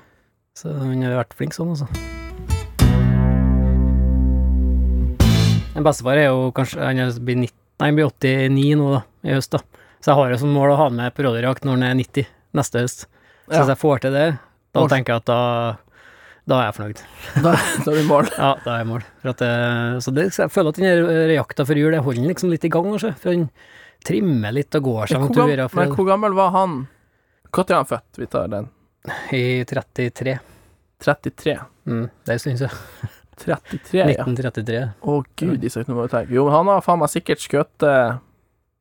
Så 0.54 0.78
han 0.78 1.02
har 1.02 1.18
vært 1.24 1.34
flink 1.34 1.54
sånn, 1.58 1.74
altså. 1.74 1.88
En 5.74 5.84
bestefar 5.88 6.20
er 6.20 6.28
jo 6.30 6.52
kanskje 6.54 6.78
Han 6.84 7.00
blir 7.26 7.40
90, 7.48 7.56
nei, 7.82 7.88
han 7.88 7.96
blir 7.98 8.10
89 8.12 8.76
nå, 8.78 8.90
da, 8.94 9.02
i 9.26 9.34
høst, 9.34 9.56
da. 9.56 9.64
Så 10.02 10.12
jeg 10.12 10.18
har 10.18 10.32
jo 10.34 10.38
som 10.42 10.54
mål 10.56 10.74
å 10.74 10.80
ha 10.80 10.90
med 10.90 11.14
på 11.14 11.24
rådyrjakt 11.28 11.66
når 11.68 11.78
han 11.78 11.84
er 11.92 11.96
90 12.02 12.28
neste 12.58 12.82
høst. 12.82 13.06
Så 13.06 13.54
Ja. 13.54 13.62
hvis 13.62 13.72
jeg 13.74 13.82
får 13.82 14.02
til 14.02 14.14
det, 14.16 14.28
da 14.74 14.86
tenker 14.88 15.14
jeg 15.14 15.22
at 15.22 15.26
da 15.30 15.42
da 16.50 16.58
er 16.58 16.72
jeg 16.72 16.76
fornøyd. 16.76 17.02
Da, 17.46 17.52
da 17.86 17.92
er 17.92 17.96
vi 17.96 18.02
i 18.02 18.08
mål. 18.10 18.30
Ja, 18.42 18.48
da 18.66 18.72
er 18.74 18.80
jeg 18.82 18.88
i 18.88 18.90
mål. 18.90 19.04
For 19.22 19.30
at 19.30 19.42
det, 19.44 19.52
så 20.02 20.14
det, 20.16 20.24
jeg 20.34 20.50
føler 20.52 20.74
at 20.74 20.80
den 20.82 20.88
eh, 20.90 21.34
jakta 21.36 21.66
for 21.70 21.78
jul, 21.78 21.94
holder 21.94 22.18
den 22.24 22.32
liksom 22.32 22.50
litt 22.50 22.66
i 22.66 22.72
gang, 22.74 22.88
også, 22.98 23.12
For 23.22 23.30
han 23.36 23.46
trimmer 24.04 24.56
litt 24.56 24.74
og 24.80 24.88
går 24.88 25.12
seg 25.12 25.28
turer. 25.30 25.62
gammel, 25.62 25.76
men 25.78 25.94
hvor 25.94 26.08
gammel 26.10 26.34
var 26.34 26.50
han? 26.56 26.76
Når 27.52 27.70
er 27.70 27.78
han 27.78 27.86
født? 27.92 28.18
Vi 28.18 28.26
tar 28.34 28.50
den. 28.50 28.70
I 29.38 29.44
33. 29.70 30.40
33. 31.06 31.56
Mm, 31.86 32.10
det 32.26 32.40
stund 32.42 32.58
siden. 32.64 33.14
33, 33.42 34.02
ja. 34.02 34.06
1933. 34.26 34.82
Å 35.02 35.16
gud, 35.38 35.64
Isak, 35.70 35.88
nå 35.90 35.96
må 35.98 36.08
du 36.10 36.14
tenke. 36.14 36.34
Jo, 36.34 36.48
men 36.50 36.58
han 36.58 36.74
har 36.74 36.84
faen 36.86 37.00
meg 37.02 37.14
sikkert 37.14 37.42
skutt 37.46 37.86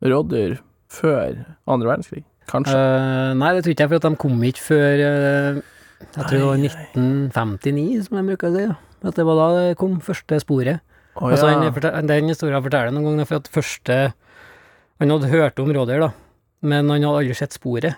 rådyr 0.00 0.58
før 0.90 1.40
andre 1.70 1.90
verdenskrig. 1.92 2.24
Kanskje. 2.50 2.74
Uh, 2.74 3.32
nei, 3.38 3.52
det 3.54 3.64
tror 3.64 3.74
ikke 3.74 3.86
jeg, 3.86 3.92
for 3.92 4.04
de 4.04 4.20
kom 4.20 4.40
ikke 4.48 4.64
før 4.64 5.02
uh, 5.04 5.60
Jeg 6.00 6.14
tror 6.16 6.32
det 6.34 6.46
var 6.48 6.56
Ai, 6.56 6.70
1959, 6.70 8.06
som 8.06 8.18
jeg 8.18 8.28
bruker 8.32 8.50
å 8.50 8.54
si. 8.56 8.64
At 9.00 9.16
det 9.16 9.26
var 9.28 9.38
da 9.38 9.48
det 9.56 9.78
kom 9.80 9.98
første 10.04 10.40
sporet. 10.42 10.82
Altså, 11.20 11.50
ja. 11.50 11.58
han, 11.58 11.74
fortel- 11.74 12.08
den 12.08 12.30
historien 12.30 12.64
forteller 12.64 12.94
noen 12.94 13.10
ganger, 13.10 13.28
for 13.28 13.40
at 13.40 13.50
første 13.52 13.98
Han 15.00 15.12
hadde 15.14 15.30
hørt 15.32 15.60
om 15.62 15.70
rådyr, 15.72 16.02
da, 16.02 16.10
men 16.60 16.90
han 16.92 17.04
hadde 17.06 17.22
aldri 17.22 17.36
sett 17.38 17.54
sporet. 17.56 17.96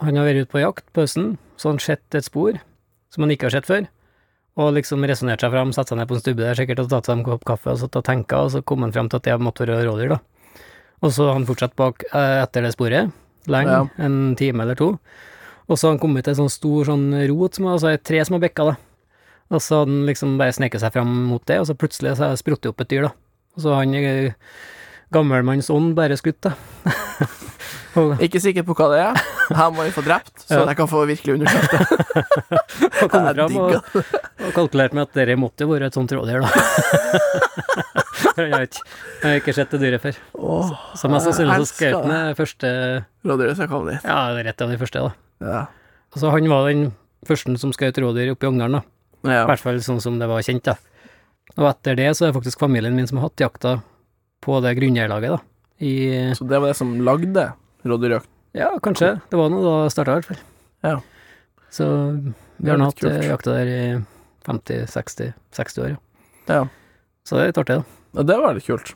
Han 0.00 0.16
har 0.16 0.28
vært 0.28 0.44
ute 0.44 0.52
på 0.52 0.62
jakt 0.62 0.86
på 0.94 1.02
høsten, 1.02 1.32
så 1.58 1.72
han 1.72 1.80
sett 1.82 2.16
et 2.16 2.24
spor 2.24 2.60
som 3.10 3.24
han 3.24 3.32
ikke 3.34 3.48
har 3.48 3.56
sett 3.56 3.66
før, 3.66 3.88
og 4.60 4.76
liksom 4.76 5.02
resonnerte 5.10 5.42
seg 5.42 5.52
fram, 5.56 5.72
satt 5.74 5.90
seg 5.90 5.98
ned 5.98 6.06
på 6.06 6.14
en 6.14 6.22
stubbe 6.22 6.44
der 6.46 6.58
sikkert 6.58 6.84
og 6.84 6.92
tatt 6.92 7.08
seg 7.10 7.18
en 7.18 7.24
kopp 7.26 7.42
kaffe 7.48 7.74
og 7.74 7.80
satt 7.82 7.98
og 7.98 8.06
tenka, 8.06 8.44
og 8.46 8.52
så 8.54 8.62
kom 8.62 8.86
han 8.86 8.94
fram 8.94 9.10
til 9.10 9.18
at 9.18 9.26
det 9.26 9.36
måtte 9.42 9.66
være 9.66 9.88
rådyr, 9.88 10.14
da. 10.14 10.20
Og 11.00 11.12
så 11.16 11.26
har 11.30 11.36
han 11.38 11.46
fortsatt 11.48 11.76
bak 11.80 12.04
eh, 12.12 12.42
etter 12.42 12.62
det 12.66 12.74
sporet, 12.74 13.10
lenge, 13.48 13.70
Ja. 13.72 13.86
en 14.04 14.34
time 14.36 14.62
eller 14.62 14.76
to, 14.76 14.90
og 15.70 15.78
så 15.78 15.86
har 15.88 15.94
han 15.94 16.00
kommet 16.02 16.24
til 16.26 16.34
en 16.34 16.42
sånn 16.42 16.50
stor 16.52 16.84
sånn 16.90 17.06
rot, 17.30 17.54
som, 17.56 17.66
altså 17.72 17.92
et 17.94 18.02
tre 18.04 18.20
som 18.26 18.34
har 18.36 18.42
bekka, 18.44 18.64
da. 18.72 18.76
Og 19.50 19.62
så 19.62 19.80
hadde 19.80 19.90
han 19.94 20.06
liksom 20.06 20.36
bare 20.38 20.52
sneket 20.54 20.82
seg 20.82 20.92
fram 20.92 21.10
mot 21.30 21.42
det, 21.46 21.56
og 21.62 21.66
så 21.66 21.74
plutselig 21.78 22.16
så 22.18 22.28
sprutt 22.38 22.60
det 22.62 22.70
opp 22.72 22.80
et 22.84 22.90
dyr, 22.92 23.08
da. 23.08 23.12
Og 23.56 23.62
så 23.64 23.72
har 23.74 23.84
han 23.84 23.94
eh, 23.94 24.32
gammelmanns 25.14 25.70
ånd 25.74 25.94
bare 25.98 26.18
skutt, 26.20 26.40
da. 26.46 26.52
Ikke 28.22 28.40
sikker 28.42 28.64
på 28.66 28.74
hva 28.78 28.86
det 28.92 29.00
er. 29.02 29.20
Her 29.50 29.70
må 29.74 29.84
vi 29.86 29.92
få 29.94 30.02
drept, 30.06 30.44
så 30.46 30.60
jeg 30.62 30.76
kan 30.78 30.88
få 30.90 31.02
virkelig 31.10 31.38
undersøkt 31.38 31.72
det. 31.74 31.80
og 33.02 33.10
kommet 33.10 33.40
Jeg 33.40 33.50
fram 33.50 33.56
og, 33.60 34.04
og 34.46 34.52
kalkulert 34.56 34.94
med 34.96 35.08
at 35.08 35.18
dere 35.18 35.36
måtte 35.40 35.66
jo 35.66 35.72
være 35.72 35.90
et 35.90 35.98
sånt 35.98 36.14
rådyr, 36.14 36.44
da. 36.44 36.50
jeg, 38.36 38.52
har 38.52 38.66
ikke, 38.66 38.84
jeg 38.84 39.26
har 39.26 39.40
ikke 39.40 39.54
sett 39.56 39.74
det 39.74 39.80
dyret 39.82 40.04
før. 40.04 40.20
Åh, 40.38 40.70
Så 40.98 41.10
mest 41.12 41.28
sannsynlig 41.28 41.56
så 41.56 41.64
elsker 41.64 41.94
skjøt 41.96 42.08
det 42.12 42.22
første 42.38 42.72
rådyret 43.26 43.60
som 43.60 43.70
kom 43.72 43.90
dit. 43.90 44.06
Ja, 44.06 44.20
rett 44.38 44.64
av 44.64 44.72
de 44.72 44.78
første, 44.80 45.04
da. 45.08 45.50
Ja. 45.50 45.60
Altså, 46.14 46.32
han 46.34 46.50
var 46.50 46.70
den 46.70 46.86
første 47.28 47.56
som 47.62 47.74
skjøt 47.76 48.00
rådyr 48.02 48.34
oppe 48.34 48.46
i 48.46 48.52
Ogndalen, 48.52 48.80
da. 48.80 48.86
I 49.26 49.44
hvert 49.50 49.60
fall 49.62 49.82
sånn 49.84 50.00
som 50.02 50.16
det 50.20 50.30
var 50.30 50.44
kjent, 50.46 50.70
da. 50.70 50.78
Og 51.58 51.66
etter 51.72 51.98
det 51.98 52.10
så 52.16 52.26
er 52.26 52.30
det 52.30 52.38
faktisk 52.38 52.62
familien 52.62 52.94
min 52.96 53.08
som 53.10 53.18
har 53.18 53.28
hatt 53.28 53.42
jakta 53.42 53.78
på 54.40 54.60
det 54.64 54.76
grunneierlaget, 54.78 55.36
da. 55.36 55.40
I 55.80 55.92
Så 56.36 56.44
det 56.44 56.60
var 56.60 56.70
det 56.70 56.76
som 56.76 56.92
lagde 57.04 57.50
rådyrjakt. 57.86 58.28
Ja, 58.56 58.72
kanskje. 58.82 59.14
Det 59.30 59.38
var 59.38 59.50
noe 59.52 59.62
da 59.62 59.74
det 59.84 59.92
starta, 59.94 60.16
i 60.16 60.20
hvert 60.20 60.30
fall. 60.32 60.40
Ja. 60.82 60.96
Så 61.70 61.86
vi 62.58 62.70
har 62.70 62.80
nå 62.80 62.90
hatt 62.90 63.04
eh, 63.04 63.14
kult. 63.14 63.28
jakta 63.30 63.54
der 63.54 63.70
i 63.70 63.82
50-60 64.48 65.32
60 65.54 65.84
år, 65.84 65.94
ja. 65.94 66.00
Ja. 66.50 66.64
Så 67.24 67.38
det 67.38 67.44
er 67.44 67.52
litt 67.52 67.62
artig, 67.62 67.80
da. 67.80 68.00
Ja, 68.18 68.26
det 68.26 68.40
var 68.42 68.56
litt 68.58 68.66
kult. 68.66 68.94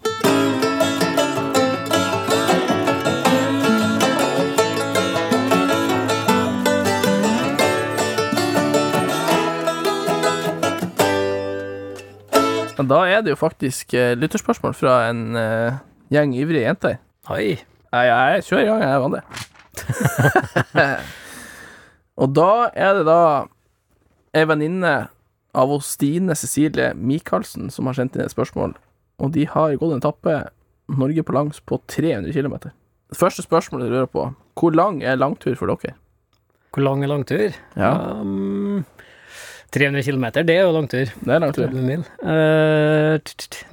Men 12.75 12.91
da 12.91 13.05
er 13.07 13.23
det 13.23 13.31
jo 13.33 13.39
faktisk 13.39 13.95
eh, 13.95 14.17
lytterspørsmål 14.19 14.75
fra 14.77 14.97
en 15.09 15.39
eh, 15.39 15.79
gjeng 16.13 16.35
ivrige 16.37 16.67
jenter. 16.67 16.99
Oi. 17.33 17.55
Nei, 17.95 18.07
jeg 18.11 18.47
kjører 18.49 18.65
i 18.65 18.69
gang, 18.71 18.81
jeg 18.83 18.91
er 18.91 19.03
vant 19.05 19.19
Og 22.25 22.31
da 22.35 22.51
er 22.75 22.97
det 22.99 23.05
da 23.07 23.19
ei 24.35 24.47
venninne 24.51 24.95
av 25.55 25.71
oss 25.71 25.93
Stine 25.95 26.35
Cecilie 26.39 26.91
Michaelsen 26.99 27.71
som 27.71 27.87
har 27.87 27.95
sendt 27.99 28.17
inn 28.19 28.25
et 28.25 28.35
spørsmål, 28.35 28.75
og 29.23 29.35
de 29.37 29.45
har 29.51 29.77
gått 29.79 29.95
en 29.95 30.03
etappe 30.03 30.39
Norge 30.91 31.23
på 31.25 31.35
langs 31.37 31.61
på 31.63 31.79
300 31.91 32.35
km. 32.35 32.57
Det 33.15 33.19
første 33.19 33.45
spørsmålet 33.47 33.87
jeg 33.87 33.95
lurer 33.95 34.11
på, 34.11 34.27
hvor 34.59 34.75
lang 34.75 34.99
er 35.07 35.21
langtur 35.21 35.55
for 35.59 35.71
dere? 35.71 35.95
Hvor 36.75 36.83
lang 36.83 37.05
er 37.07 37.13
langtur? 37.15 37.55
Ja, 37.79 37.93
Um, 38.21 38.83
300 39.75 40.05
km, 40.07 40.27
det 40.47 40.55
er 40.55 40.63
jo 40.63 40.75
langtur. 40.75 41.09
det 41.11 41.35
er 41.35 41.41
langtur. 41.43 41.67
30 41.67 41.83
mil. 41.83 42.03
Eh, 42.23 43.19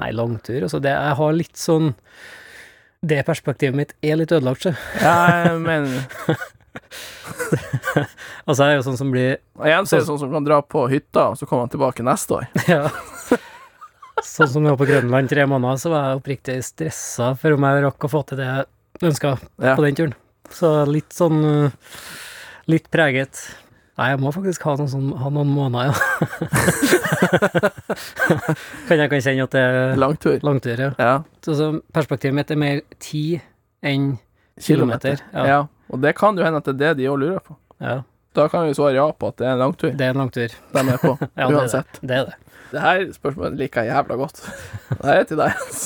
nei, 0.02 0.12
langtur, 0.18 0.64
altså. 0.66 0.80
Det, 0.82 0.94
jeg 0.94 1.18
har 1.20 1.36
litt 1.38 1.58
sånn 1.62 1.92
Det 3.02 3.24
perspektivet 3.26 3.76
mitt 3.78 3.94
er 4.06 4.20
litt 4.20 4.32
ødelagt, 4.36 4.62
så. 4.68 4.74
Ja, 5.02 5.56
men 5.58 5.88
Altså, 8.46 8.64
jeg 8.64 8.72
er 8.72 8.78
jo 8.78 8.84
sånn 8.86 9.00
som 9.00 9.10
blir 9.14 9.34
og 9.60 9.66
igjen 9.68 9.88
så 9.90 9.98
er 9.98 10.02
det 10.04 10.08
sånn 10.08 10.20
som 10.22 10.32
kan 10.34 10.46
dra 10.46 10.60
på 10.64 10.86
hytta, 10.92 11.28
og 11.34 11.40
så 11.40 11.48
kommer 11.50 11.66
han 11.68 11.74
tilbake 11.74 12.06
neste 12.06 12.38
år. 12.40 12.48
Ja. 12.72 12.86
Sånn 14.22 14.50
som 14.52 14.66
jeg 14.68 14.76
var 14.76 14.78
på 14.78 14.86
Grønland 14.86 15.32
tre 15.32 15.48
måneder, 15.50 15.80
så 15.82 15.90
var 15.90 16.04
jeg 16.12 16.20
oppriktig 16.20 16.56
stressa 16.68 17.32
for 17.42 17.56
om 17.56 17.64
jeg 17.66 17.82
rakk 17.88 18.06
å 18.06 18.10
få 18.12 18.22
til 18.30 18.38
det 18.38 18.46
jeg 18.52 19.08
ønska 19.10 19.32
Ja. 19.64 19.74
på 19.74 19.86
den 19.88 19.98
turen. 19.98 20.14
Så 20.54 20.70
litt 20.86 21.16
sånn 21.16 21.40
uh, 21.42 21.96
Litt 22.70 22.86
preget. 22.94 23.40
Nei, 24.02 24.08
jeg 24.16 24.20
må 24.24 24.32
faktisk 24.34 24.64
ha 24.66 24.72
noen, 24.80 24.88
sånn, 24.90 25.12
ha 25.22 25.30
noen 25.30 25.52
måneder, 25.54 25.92
ja. 25.92 25.96
kan 28.88 28.98
jeg 28.98 29.10
kan 29.12 29.22
kjenne 29.22 29.46
at 29.46 29.54
det 29.54 29.62
er 29.62 30.00
Langtur. 30.02 30.40
langtur, 30.46 30.80
ja. 30.88 30.92
Ja. 30.98 31.12
Så, 31.46 31.54
så 31.60 31.68
perspektivet 31.94 32.34
mitt 32.40 32.50
er 32.54 32.58
mer 32.62 32.82
tid 33.04 33.44
enn 33.86 34.16
Kilometer. 34.62 35.22
kilometer. 35.22 35.38
Ja. 35.38 35.44
Ja. 35.52 35.60
Og 35.92 36.00
det 36.02 36.16
kan 36.18 36.38
jo 36.40 36.46
hende 36.46 36.62
at 36.64 36.68
det 36.70 36.74
er 36.74 36.80
det 36.96 37.04
de 37.04 37.10
òg 37.12 37.20
lurer 37.22 37.44
på. 37.46 37.54
ja. 37.84 38.00
Da 38.32 38.46
kan 38.48 38.64
vi 38.64 38.72
svare 38.78 38.96
ja 38.96 39.10
på 39.12 39.28
at 39.28 39.36
det 39.42 39.48
er 39.50 39.58
en 39.58 39.60
langtur 39.60 39.90
Det 39.92 40.06
er 40.06 40.14
en 40.14 40.22
langtur. 40.22 40.54
de 40.72 40.80
er 40.94 41.00
på, 41.02 41.10
Ja, 41.20 41.28
det 41.36 41.42
er 41.44 41.50
det. 41.52 41.58
uansett. 41.60 41.98
Det 42.00 42.16
er 42.16 42.30
det. 42.30 42.36
Det 42.72 42.80
her 42.86 43.02
spørsmålet 43.12 43.58
liker 43.60 43.84
jeg 43.84 43.92
jævla 43.92 44.16
godt. 44.22 44.38
Det 45.02 45.12
er 45.18 45.26
til 45.28 45.36
deg. 45.42 45.52
Jens. 45.60 45.82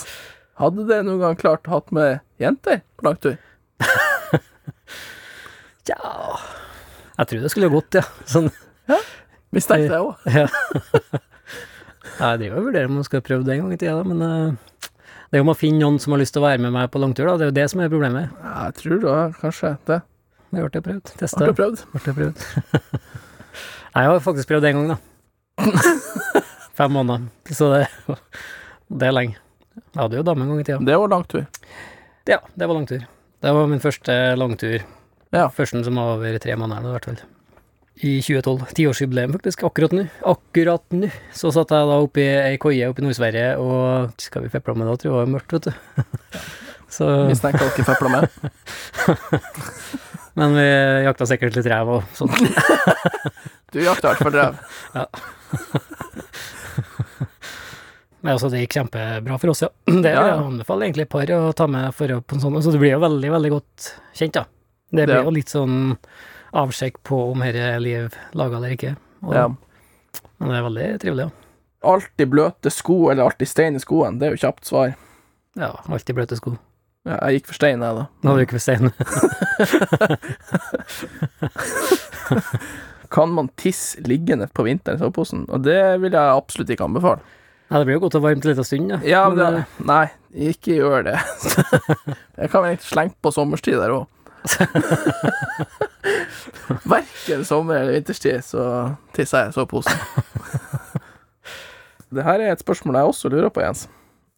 Hadde 0.61 0.85
det 0.91 0.99
noen 1.07 1.23
gang 1.23 1.39
klart 1.41 1.65
å 1.65 1.73
hatt 1.73 1.89
med 1.97 2.21
jenter 2.39 2.83
på 2.95 3.01
langtur? 3.09 3.35
Ja 5.89 6.13
Jeg 7.15 7.29
tror 7.31 7.43
det 7.45 7.51
skulle 7.53 7.71
gått, 7.71 7.95
ja. 7.99 8.03
Sånn 8.29 8.49
Mistenkte 9.55 9.93
jeg 9.93 10.03
òg. 10.03 10.15
Ja. 12.15 12.29
jeg 12.31 12.39
driver 12.41 12.59
og 12.59 12.65
vurderer 12.69 12.89
om 12.91 12.97
jeg 12.99 13.07
skal 13.07 13.21
prøve 13.25 13.45
det 13.47 13.55
en 13.55 13.63
gang 13.65 13.73
i 13.75 13.77
tida, 13.81 14.01
men 14.07 14.21
eh, 14.23 14.89
det 15.31 15.37
er 15.37 15.41
jo 15.41 15.45
om 15.47 15.51
å 15.51 15.57
finne 15.57 15.81
noen 15.81 15.97
som 15.99 16.13
har 16.15 16.21
lyst 16.21 16.35
til 16.35 16.43
å 16.43 16.45
være 16.45 16.61
med 16.63 16.73
meg 16.75 16.89
på 16.93 16.99
langtur, 17.01 17.25
da. 17.27 17.33
Det 17.39 17.47
er 17.47 17.49
jo 17.49 17.55
det 17.57 17.65
som 17.71 17.81
er 17.83 17.89
problemet. 17.91 18.35
Ja, 18.43 18.53
jeg 18.69 18.77
tror 18.81 19.01
da 19.03 19.15
kanskje 19.39 19.71
det. 19.89 19.97
Det 20.55 20.61
ble 20.61 20.69
jeg 20.79 20.85
prøvd. 20.85 21.11
Har 21.11 21.21
Testa. 21.23 21.47
du 21.49 21.55
prøvd? 21.57 21.81
Jeg 21.95 22.15
prøvd. 22.19 22.43
Nei, 22.75 24.03
jeg 24.05 24.11
har 24.11 24.21
faktisk 24.27 24.51
prøvd 24.53 24.69
en 24.69 24.77
gang, 24.79 24.93
da. 24.93 25.65
Fem 26.79 26.93
måneder. 26.95 27.25
Så 27.55 27.71
det, 27.73 27.81
det 28.91 29.09
er 29.09 29.15
lenge. 29.15 29.39
Jeg 29.75 29.99
hadde 29.99 30.19
jo 30.19 30.23
dame 30.27 30.45
en 30.45 30.53
gang 30.53 30.61
i 30.61 30.67
tida. 30.67 30.79
Det 30.87 30.99
var 31.01 31.11
langtur. 31.11 31.43
Ja, 32.29 32.39
det 32.55 32.69
var 32.69 32.77
langtur. 32.77 33.03
Det 33.43 33.51
var 33.59 33.67
min 33.71 33.83
første 33.83 34.15
langtur. 34.39 34.85
Ja. 35.35 35.47
Første 35.53 35.83
som 35.85 35.99
var 35.99 36.15
over 36.17 36.37
tre 36.41 36.55
måneder, 36.59 36.87
i 36.89 36.95
hvert 36.95 37.09
fall. 37.09 37.23
I 37.95 38.17
2012. 38.19 38.65
Tiårsjubileum, 38.75 39.33
faktisk. 39.37 39.63
Akkurat 39.69 39.93
nå. 39.95 40.05
Akkurat 40.27 40.83
nå. 40.95 41.09
Så 41.35 41.51
satt 41.55 41.71
jeg 41.71 41.87
da 41.91 41.99
oppe 42.03 42.23
i 42.23 42.27
ei 42.51 42.57
koie 42.61 42.89
oppe 42.91 43.03
i 43.03 43.05
Nord-Sverige, 43.05 43.53
og 43.61 44.15
skal 44.19 44.43
vi 44.43 44.51
fepla 44.51 44.75
med 44.75 44.89
det, 44.89 44.97
tror 45.03 45.11
jeg 45.11 45.15
det 45.15 45.21
var 45.21 45.33
mørkt, 45.35 45.55
vet 45.55 45.69
du. 45.69 45.73
Så, 46.95 47.07
Mistenker 47.27 47.65
dere 47.65 47.83
fepla 47.87 48.09
med. 48.13 48.23
men 50.39 50.53
vi 50.55 50.67
jakta 51.07 51.27
sikkert 51.27 51.57
litt 51.57 51.71
rev 51.71 51.97
og 51.97 52.15
sånt. 52.15 52.35
Du 53.75 53.81
jakta 53.83 54.07
i 54.07 54.13
hvert 54.13 54.23
fall 54.23 54.35
rev. 54.39 54.53
Men 58.23 58.33
altså, 58.33 58.47
det 58.53 58.61
gikk 58.63 58.77
kjempebra 58.79 59.35
for 59.41 59.51
oss, 59.51 59.65
ja. 59.65 59.69
Det 59.91 59.99
vil 59.99 60.07
Ja, 60.09 60.21
jeg 60.29 60.31
ja. 60.31 60.43
anbefale 60.45 60.87
egentlig 60.87 61.09
par 61.11 61.31
å 61.35 61.39
ta 61.57 61.67
med 61.69 61.91
for 61.97 62.15
å 62.15 62.21
på 62.23 62.37
en 62.37 62.41
sånn, 62.45 62.55
så 62.63 62.71
du 62.73 62.79
blir 62.81 62.95
jo 62.95 63.01
veldig, 63.03 63.31
veldig 63.35 63.51
godt 63.53 63.89
kjent, 64.17 64.39
da. 64.39 64.45
Det 64.91 65.05
blir 65.07 65.23
jo 65.23 65.29
litt 65.33 65.49
sånn 65.49 65.97
avsjekk 66.55 66.95
på 67.03 67.31
om 67.31 67.39
dette 67.43 67.57
er 67.59 67.79
liv 67.83 68.13
laga 68.33 68.55
eller 68.57 68.69
ikke. 68.77 68.95
Og, 69.23 69.33
Ja. 69.33 69.47
Men 70.39 70.49
det 70.51 70.57
er 70.57 70.63
veldig 70.69 70.99
trivelig, 71.01 71.23
ja. 71.25 71.29
Alltid 71.85 72.29
bløte 72.31 72.69
sko 72.71 73.09
eller 73.11 73.23
alltid 73.23 73.47
stein 73.47 73.75
i 73.75 73.79
skoen, 73.79 74.19
Det 74.19 74.25
er 74.27 74.31
jo 74.35 74.41
kjapt 74.47 74.65
svar. 74.65 74.95
Ja, 75.55 75.71
alltid 75.87 76.15
bløte 76.15 76.35
sko. 76.35 76.57
Ja, 77.05 77.17
jeg 77.29 77.33
gikk 77.41 77.47
for 77.51 77.55
stein, 77.59 77.81
jeg, 77.85 77.95
da. 77.95 78.05
Nå 78.25 78.31
ikke 78.41 78.57
for 78.57 78.65
stein. 78.65 78.85
Kan 83.09 83.29
man 83.31 83.47
tisse 83.55 84.01
liggende 84.01 84.47
på 84.47 84.63
vinteren 84.65 84.97
i 84.97 84.99
soveposen? 85.03 85.45
Og 85.53 85.61
det 85.63 85.99
vil 86.01 86.11
jeg 86.15 86.37
absolutt 86.39 86.69
ikke 86.73 86.83
anbefale. 86.87 87.19
Ja, 87.69 87.77
det 87.79 87.85
blir 87.87 87.95
jo 87.97 88.01
godt 88.05 88.15
og 88.19 88.23
varmt 88.25 88.45
en 88.45 88.51
liten 88.51 88.63
stund, 88.67 88.89
da. 88.91 88.97
Ja, 89.05 89.29
men 89.29 89.37
Men, 89.37 89.53
det, 89.53 89.63
nei, 89.85 90.07
ikke 90.51 90.71
gjør 90.79 90.99
det. 91.07 91.17
Jeg 92.41 92.47
kan 92.51 92.61
vel 92.61 92.69
egentlig 92.73 92.89
slenge 92.91 93.13
på 93.21 93.31
sommerstid 93.33 93.77
der 93.81 93.91
òg. 93.95 94.03
Verken 96.85 97.41
sommer- 97.45 97.75
eller 97.81 97.91
vinterstid, 97.97 98.43
så 98.45 98.61
tisser 99.15 99.37
jeg 99.45 99.49
i 99.49 99.51
soveposen. 99.57 99.97
Det 102.15 102.23
her 102.23 102.39
er 102.39 102.51
et 102.53 102.59
spørsmål 102.61 102.95
jeg 102.99 103.05
også 103.11 103.29
lurer 103.33 103.49
på, 103.51 103.59
Jens. 103.65 103.81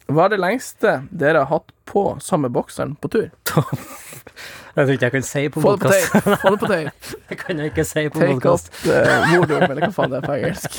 Hva 0.08 0.22
er 0.24 0.28
det 0.32 0.40
lengste 0.40 0.92
dere 1.12 1.38
har 1.44 1.50
hatt 1.52 1.68
på 1.86 2.02
samme 2.24 2.48
bokseren 2.50 2.96
på 2.98 3.08
tur? 3.12 3.28
Jeg 4.78 4.84
tror 4.86 4.94
ikke 4.94 5.06
jeg 5.08 5.12
kan 5.16 5.24
si 5.26 5.42
på 5.50 5.58
Få 5.60 5.70
det 5.74 5.80
på 5.82 5.88
podkast. 5.88 6.12
tape! 6.14 6.36
Få 6.38 6.48
det 6.54 6.60
på 6.62 6.68
tape. 6.70 6.90
Det 7.28 7.36
kan 7.40 7.58
jeg 7.58 7.66
ikke 7.72 7.84
si 7.88 8.02
på 8.14 8.18
Take 8.20 8.32
podkast. 8.36 8.66
up 8.68 8.74
uh, 8.86 8.92
volume, 9.32 9.66
eller 9.72 9.82
hva 9.82 9.90
faen 9.96 10.10
det 10.12 10.18
er 10.20 10.26
på 10.28 10.34
engelsk. 10.36 10.70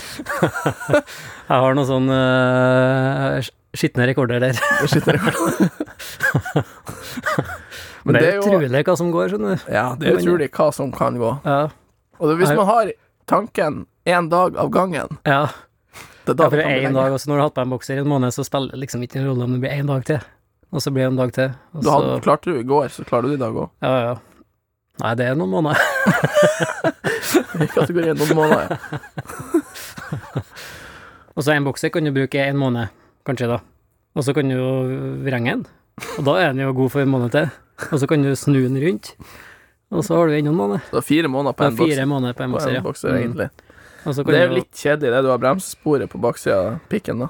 Jeg 1.49 1.57
har 1.65 1.71
noen 1.75 1.89
sånn 1.89 2.07
uh, 2.07 3.43
skitne 3.75 4.07
rekorder 4.07 4.39
der. 4.45 4.55
Det 4.79 4.87
skyter 4.93 5.19
rekord. 5.19 5.51
Men 8.03 8.15
det 8.15 8.21
det 8.23 8.29
er 8.33 8.39
utrolig 8.41 8.83
hva 8.87 8.95
som 8.99 9.11
går, 9.13 9.29
skjønner 9.33 9.55
du. 9.55 9.59
Ja, 9.73 9.85
det 9.99 10.09
er 10.09 10.19
utrolig 10.19 10.49
hva 10.55 10.67
som 10.75 10.91
kan 10.95 11.13
gå. 11.19 11.31
Ja. 11.45 11.61
Og 12.19 12.25
det, 12.31 12.35
hvis 12.41 12.55
man 12.55 12.67
har 12.67 12.91
tanken 13.29 13.73
én 14.09 14.29
dag 14.31 14.57
av 14.57 14.71
gangen 14.73 15.09
ja. 15.27 15.43
det 16.25 16.33
er 16.33 16.37
da 16.39 16.45
Ja, 16.57 16.89
én 16.89 16.95
dag, 16.97 17.13
også 17.13 17.29
når 17.29 17.35
du 17.35 17.39
har 17.39 17.47
hatt 17.49 17.57
på 17.59 17.63
en 17.63 17.73
bokser 17.75 17.99
i 17.99 18.03
en 18.03 18.09
måned, 18.09 18.33
så 18.35 18.43
spiller 18.47 18.75
det 18.75 18.81
liksom 18.85 19.03
ikke 19.05 19.21
en 19.21 19.29
rolle 19.29 19.47
om 19.47 19.53
det 19.55 19.61
blir 19.63 19.75
én 19.75 19.87
dag 19.87 20.01
til. 20.07 20.19
Og 20.69 20.83
så 20.83 20.91
blir 20.93 21.07
det 21.07 21.13
en 21.13 21.21
dag 21.21 21.31
til. 21.33 21.49
Og 21.73 21.83
Du 21.83 21.89
så, 21.89 22.19
klarte 22.25 22.51
du 22.51 22.59
i 22.59 22.67
går, 22.67 22.89
så 22.93 23.05
klarer 23.07 23.27
du 23.27 23.33
det 23.33 23.39
i 23.39 23.43
dag 23.45 23.53
òg. 23.63 23.69
ja, 23.85 23.95
ja. 24.07 24.15
Nei, 24.99 25.13
det 25.15 25.29
er 25.29 25.37
noen 25.39 25.53
måneder. 25.53 25.79
I 27.63 27.67
kategorien 27.71 28.17
noen 28.19 28.35
måneder. 28.35 28.75
Og 31.39 31.45
så 31.45 31.53
en 31.53 31.63
bokser 31.63 31.87
kan 31.93 32.03
du 32.03 32.11
bruke 32.11 32.35
i 32.35 32.49
en 32.51 32.59
måned, 32.59 32.91
kanskje, 33.27 33.47
da. 33.47 33.61
Og 34.19 34.25
så 34.27 34.33
kan 34.35 34.49
du 34.51 34.59
vrenge 35.23 35.53
den, 35.53 35.61
og 36.17 36.25
da 36.27 36.35
er 36.41 36.53
den 36.53 36.63
jo 36.65 36.73
god 36.77 36.91
for 36.95 37.01
en 37.03 37.11
måned 37.13 37.31
til. 37.35 37.49
Og 37.91 37.99
så 38.01 38.07
kan 38.11 38.21
du 38.25 38.33
snu 38.35 38.59
den 38.59 38.75
rundt, 38.83 39.13
og 39.91 40.03
så 40.03 40.17
har 40.19 40.27
du 40.27 40.33
enda 40.35 40.51
en 40.51 40.57
måned. 40.59 40.81
Så 40.91 41.01
fire 41.05 41.27
måneder 41.31 41.55
på 41.55 41.63
Det 41.63 41.67
en 41.67 41.73
er 41.73 41.77
fire 41.77 41.95
bokser. 41.95 42.09
måneder 42.11 42.33
på 42.37 42.43
en 42.43 42.51
På 42.51 42.57
bokser, 42.57 42.69
en 42.69 42.75
ja. 42.75 42.81
bokser, 42.85 43.09
Mm. 43.09 43.19
egentlig. 43.23 43.49
Kan 44.03 44.13
Det 44.25 44.35
er 44.35 44.47
jo 44.47 44.55
litt 44.55 44.71
kjedelig, 44.73 45.11
det. 45.11 45.21
Du 45.23 45.29
har 45.29 45.37
bremsesporet 45.37 46.09
på 46.09 46.19
baksida 46.23 46.57
av 46.59 46.79
pikken, 46.89 47.19
da. 47.19 47.29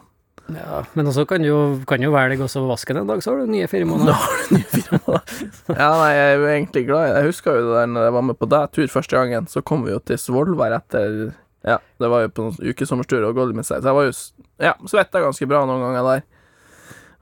Ja, 0.49 0.83
men 0.97 1.05
også 1.05 1.27
kan 1.29 1.41
du 1.43 1.83
kan 1.85 2.01
jo 2.01 2.09
velge 2.11 2.41
å 2.41 2.67
vaske 2.67 2.93
den 2.93 3.03
en 3.03 3.07
dag, 3.07 3.21
så 3.21 3.31
har 3.35 3.45
du 3.45 3.51
nye 3.51 3.67
fire 3.69 3.85
måneder. 3.85 4.17
Nye 4.51 4.63
fire 4.65 4.99
måneder. 5.05 5.77
Ja, 5.77 5.89
nei, 6.01 6.09
jeg 6.17 6.25
er 6.25 6.37
jo 6.39 6.47
egentlig 6.49 6.85
glad 6.87 7.03
i 7.05 7.13
det. 7.13 7.19
Jeg 7.21 7.29
husker 7.29 7.59
jo 7.59 7.67
det 7.69 7.75
der 7.77 7.91
når 7.93 8.07
jeg 8.07 8.13
var 8.17 8.25
med 8.31 8.39
på 8.39 8.49
deg 8.49 8.71
tur 8.73 8.87
første 8.89 9.15
gangen, 9.19 9.45
så 9.47 9.61
kom 9.63 9.85
vi 9.85 9.91
jo 9.93 9.99
til 9.99 10.17
Svolvær 10.17 10.73
etter 10.79 11.33
Ja, 11.67 11.77
det 11.99 12.09
var 12.09 12.21
jo 12.25 12.29
på 12.33 12.47
noen 12.47 12.71
ukesommerstur 12.73 13.27
og 13.29 13.35
med 13.53 13.65
seg, 13.67 13.81
så 13.83 13.91
jeg 13.91 13.97
var 13.99 14.09
jo 14.09 14.13
Ja, 14.59 14.73
svetta 14.89 15.21
ganske 15.21 15.47
bra 15.47 15.65
noen 15.69 15.81
ganger 15.85 16.03
der. 16.15 16.23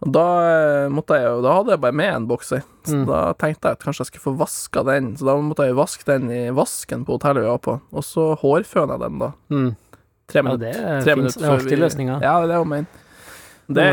Og 0.06 0.12
da 0.14 0.24
eh, 0.46 0.90
måtte 0.94 1.16
jeg 1.18 1.26
jo 1.26 1.40
Da 1.42 1.54
hadde 1.58 1.72
jeg 1.74 1.82
bare 1.82 1.96
med 1.98 2.12
en 2.14 2.28
bokser, 2.30 2.62
så 2.86 2.94
Mm. 3.00 3.06
da 3.10 3.34
tenkte 3.34 3.66
jeg 3.66 3.72
at 3.78 3.80
kanskje 3.82 4.04
jeg 4.04 4.08
skulle 4.12 4.26
få 4.28 4.38
vaska 4.38 4.84
den, 4.86 5.16
så 5.18 5.26
da 5.26 5.34
måtte 5.42 5.66
jeg 5.66 5.74
jo 5.74 5.80
vaske 5.82 6.06
den 6.06 6.30
i 6.32 6.42
vasken 6.54 7.04
på 7.06 7.18
hotellet 7.18 7.42
vi 7.44 7.50
var 7.50 7.58
på, 7.66 7.82
og 7.92 8.04
så 8.06 8.28
hårføna 8.38 8.94
jeg 8.94 9.00
den, 9.08 9.18
da. 9.20 9.32
Mm. 9.50 9.76
Tre 10.28 10.38
Ja, 10.40 10.44
minutter. 10.44 10.60
det 10.72 10.76
er 10.78 11.02
tre 11.04 11.16
minutter 11.16 11.40
Det 11.40 11.46
er 11.46 11.50
før 11.50 11.58
alltid 11.58 11.70
vi- 11.78 11.84
løsninger. 11.84 12.22
Ja, 12.22 12.36
det 12.46 12.52
er 12.52 12.58
jo 12.62 12.66
min. 12.66 12.88
Det, 13.68 13.88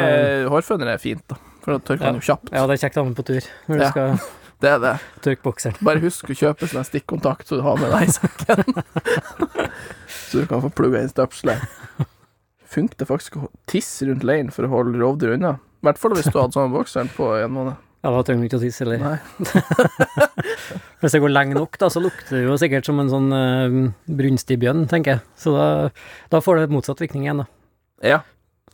hårføner 0.51 0.87
er 0.93 0.99
fint, 0.99 1.23
da, 1.29 1.37
for 1.62 1.73
da 1.73 1.79
tørker 1.79 2.05
man 2.05 2.21
jo 2.21 2.21
kjapt. 2.21 2.53
Ja, 2.53 2.67
det 2.67 2.75
er 2.77 2.88
kjekt 2.88 2.97
å 2.97 3.03
ha 3.03 3.09
med 3.09 3.17
på 3.17 3.25
tur 3.25 3.40
når 3.69 3.75
du 3.79 3.83
Ja. 3.83 3.90
skal 3.90 4.19
Det 4.61 4.71
er 4.71 4.79
det. 4.79 5.79
Bare 5.83 6.01
husk 6.01 6.25
å 6.31 6.33
kjøpe 6.37 6.69
sånn 6.71 6.85
stikkontakt 6.87 7.49
så 7.49 7.57
du 7.59 7.62
har 7.62 7.77
med 7.77 7.90
deg 7.90 8.09
i 8.09 8.12
sekken. 8.12 8.64
så 10.31 10.40
du 10.40 10.47
kan 10.47 10.62
få 10.62 10.71
plugga 10.73 11.03
inn 11.03 11.09
støpselet. 11.11 11.61
Funker 12.71 12.97
det 12.97 13.09
faktisk 13.09 13.37
å 13.37 13.49
tisse 13.67 14.07
rundt 14.09 14.25
leiren 14.25 14.51
for 14.55 14.64
å 14.64 14.71
holde 14.73 14.97
rovdyr 14.99 15.35
unna? 15.37 15.59
I 15.85 15.87
hvert 15.90 15.99
fall 16.01 16.14
hvis 16.16 16.31
du 16.33 16.38
hadde 16.38 16.57
sånn 16.57 16.73
bokseren 16.73 17.11
på 17.12 17.27
en 17.37 17.53
måned. 17.53 17.81
Ja, 18.05 18.11
da 18.12 18.23
trenger 18.25 18.44
du 18.44 18.49
ikke 18.49 18.57
å 18.57 18.62
tisse 18.62 18.85
heller. 18.85 19.18
Hvis 21.01 21.14
det 21.14 21.20
går 21.20 21.33
lenge 21.33 21.57
nok, 21.57 21.77
da, 21.81 21.90
så 21.92 22.01
lukter 22.05 22.37
det 22.37 22.42
jo 22.47 22.57
sikkert 22.61 22.88
som 22.88 23.01
en 23.01 23.09
sånn 23.12 23.29
uh, 23.33 23.77
brunstig 24.09 24.59
bjønn, 24.61 24.83
tenker 24.88 25.14
jeg. 25.14 25.23
Så 25.40 25.55
da, 25.57 25.66
da 26.33 26.40
får 26.44 26.61
det 26.61 26.73
motsatt 26.73 27.01
virkning 27.01 27.25
igjen, 27.25 27.40
da. 27.44 27.47
Ja. 28.05 28.18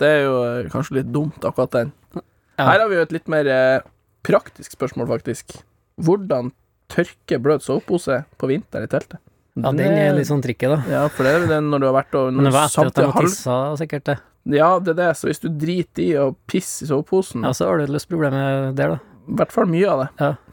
Det 0.03 0.09
er 0.16 0.23
jo 0.25 0.37
uh, 0.42 0.70
kanskje 0.70 1.01
litt 1.01 1.12
dumt, 1.14 1.38
akkurat 1.46 1.75
den. 1.77 1.92
Ja. 2.18 2.25
Her 2.73 2.83
har 2.83 2.90
vi 2.90 2.99
jo 2.99 3.05
et 3.07 3.14
litt 3.14 3.31
mer 3.31 3.51
uh, 3.51 3.87
praktisk 4.27 4.75
spørsmål, 4.75 5.07
faktisk. 5.12 5.61
Hvordan 6.03 6.51
tørke 6.90 7.38
bløt 7.42 7.66
sovepose 7.66 8.25
på 8.38 8.51
vinteren 8.51 8.87
i 8.87 8.90
teltet? 8.90 9.23
Ja, 9.59 9.70
den 9.75 9.94
er 9.94 10.14
litt 10.14 10.31
sånn 10.31 10.42
tricky, 10.42 10.70
da. 10.70 10.83
Ja, 10.90 11.05
for 11.11 11.27
det 11.27 11.37
er 11.37 11.46
den 11.51 11.70
når 11.70 11.83
du 11.83 11.87
har 11.90 11.96
vært 12.01 12.18
og 12.18 12.35
Men 12.35 12.51
var 12.55 12.66
etter 12.70 12.90
at 12.90 12.99
de 12.99 13.07
har 13.11 13.31
tissa, 13.31 13.61
sikkert 13.79 14.11
det. 14.11 14.18
Ja, 14.46 14.79
det 14.81 14.90
er 14.94 14.98
det. 15.03 15.16
Så 15.16 15.26
hvis 15.29 15.40
du 15.42 15.48
driter 15.48 16.03
i 16.03 16.12
å 16.16 16.35
pisse 16.48 16.85
i 16.85 16.88
soveposen, 16.88 17.42
Ja, 17.44 17.50
så 17.53 17.66
har 17.68 17.76
du 17.79 17.85
et 17.85 17.90
løst 17.90 18.09
problem 18.09 18.33
der, 18.74 18.88
da. 18.96 18.98
i 19.29 19.33
hvert 19.37 19.53
fall 19.53 19.66
mye 19.66 19.88
av 19.90 19.98
det 20.00 20.09
Ja. 20.20 20.35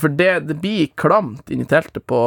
For 0.00 0.08
det, 0.08 0.40
det 0.48 0.56
blir 0.62 0.86
klamt 0.98 1.50
inni 1.52 1.66
teltet 1.68 2.06
på, 2.08 2.20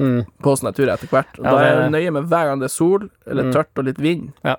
Mm. 0.00 0.22
på 0.40 0.54
sånne 0.56 0.72
turer 0.74 0.94
etter 0.94 1.08
hvert. 1.12 1.34
Og 1.38 1.44
Ja, 1.44 1.50
da 1.50 1.56
er 1.60 1.80
jeg 1.82 1.90
nøye 1.92 2.10
med 2.12 2.24
hver 2.30 2.44
gang 2.48 2.58
det 2.60 2.64
er 2.70 2.72
sol, 2.72 3.10
eller 3.26 3.42
Mm. 3.44 3.52
tørt 3.52 3.76
og 3.78 3.84
litt 3.84 3.98
vind. 3.98 4.32
Ja. 4.44 4.56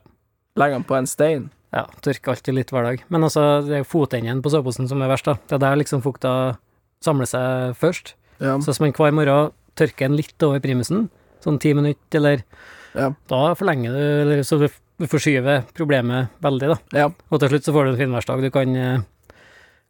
Legger 0.55 0.75
den 0.77 0.83
på 0.83 0.95
en 0.97 1.05
stein. 1.07 1.49
Ja, 1.73 1.85
tørker 2.01 2.31
alltid 2.35 2.53
litt 2.53 2.69
hver 2.69 2.83
dag. 2.83 3.03
Men 3.09 3.21
altså, 3.23 3.65
det 3.65 3.79
er 3.79 3.83
fotenden 3.83 4.41
på 4.43 4.49
soveposen 4.51 4.87
som 4.87 5.01
er 5.01 5.07
verst, 5.07 5.25
da. 5.25 5.33
Det 5.47 5.53
er 5.53 5.57
der 5.59 5.75
liksom 5.77 6.01
fukta 6.03 6.57
samler 7.01 7.25
seg 7.25 7.75
først. 7.75 8.13
Ja. 8.39 8.57
Så 8.59 8.65
hvis 8.69 8.79
man 8.81 8.91
hver 8.93 9.11
morgen 9.13 9.51
tørker 9.75 10.07
den 10.09 10.17
litt 10.19 10.43
over 10.43 10.59
primusen, 10.63 11.09
sånn 11.43 11.59
ti 11.61 11.73
minutter, 11.77 12.19
eller 12.19 12.43
Ja. 12.93 13.13
Da 13.31 13.53
forlenger 13.55 13.93
du, 13.95 14.01
eller 14.25 14.41
så 14.43 14.57
du 14.59 14.67
forskyver 15.07 15.63
problemet 15.73 16.27
veldig, 16.43 16.67
da. 16.73 16.77
ja. 16.99 17.05
Og 17.31 17.39
til 17.39 17.49
slutt 17.53 17.63
så 17.63 17.71
får 17.73 17.85
du 17.87 17.91
en 17.93 18.01
finværsdag. 18.01 18.41
Du 18.43 18.49
kan, 18.51 18.75
eh, 18.75 18.99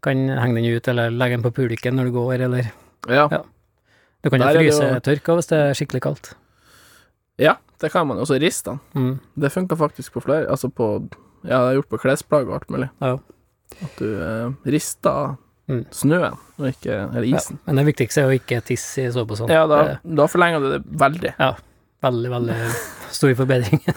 kan 0.03 0.17
henge 0.29 0.55
den 0.61 0.69
ut, 0.77 0.87
eller 0.87 1.09
legge 1.09 1.37
den 1.39 1.43
på 1.43 1.51
puliken 1.51 1.95
når 1.97 2.05
du 2.05 2.11
går, 2.11 2.33
eller 2.45 2.71
ja. 3.09 3.27
Ja. 3.31 3.41
Du 4.23 4.29
kan 4.29 4.39
jo 4.39 4.51
fryse 4.53 4.85
jo- 4.93 4.99
tørka 5.01 5.33
hvis 5.35 5.47
det 5.49 5.57
er 5.57 5.73
skikkelig 5.73 6.01
kaldt. 6.05 6.33
Ja, 7.41 7.55
det 7.79 7.91
kan 7.91 8.05
man 8.07 8.17
jo. 8.17 8.23
også 8.23 8.39
riste 8.39 8.69
den. 8.69 8.79
Mm. 8.93 9.19
Det 9.39 9.51
funka 9.51 9.75
faktisk 9.75 10.13
på 10.13 10.21
flere 10.21 10.45
Altså 10.47 10.69
på 10.69 11.09
Ja, 11.43 11.57
det 11.65 11.71
er 11.71 11.81
gjort 11.81 11.89
på 11.89 11.97
klesplagg 12.03 12.47
og 12.47 12.53
alt 12.59 12.69
mulig. 12.69 12.89
Ja. 13.01 13.17
At 13.81 13.95
du 13.97 14.05
eh, 14.21 14.51
rister 14.69 15.37
Mm. 15.71 15.84
snøen, 15.95 16.36
og 16.60 16.67
ikke 16.67 16.95
Eller 17.07 17.27
isen. 17.31 17.57
Ja. 17.57 17.63
Men 17.69 17.79
det 17.79 17.86
viktigste 17.93 18.25
er 18.25 18.29
å 18.29 18.36
ikke 18.36 18.60
tisse 18.67 19.05
i 19.05 19.12
soveposen. 19.13 19.51
Ja, 19.51 19.63
da, 19.69 19.77
Det 20.03 20.15
da 20.19 20.25
forlenger 20.27 20.63
du 20.63 20.67
det 20.73 20.81
veldig. 20.99 21.31
Ja. 21.39 21.53
veldig, 22.03 22.31
veldig 22.36 22.57
stor 23.15 23.36
forbedring. 23.39 23.79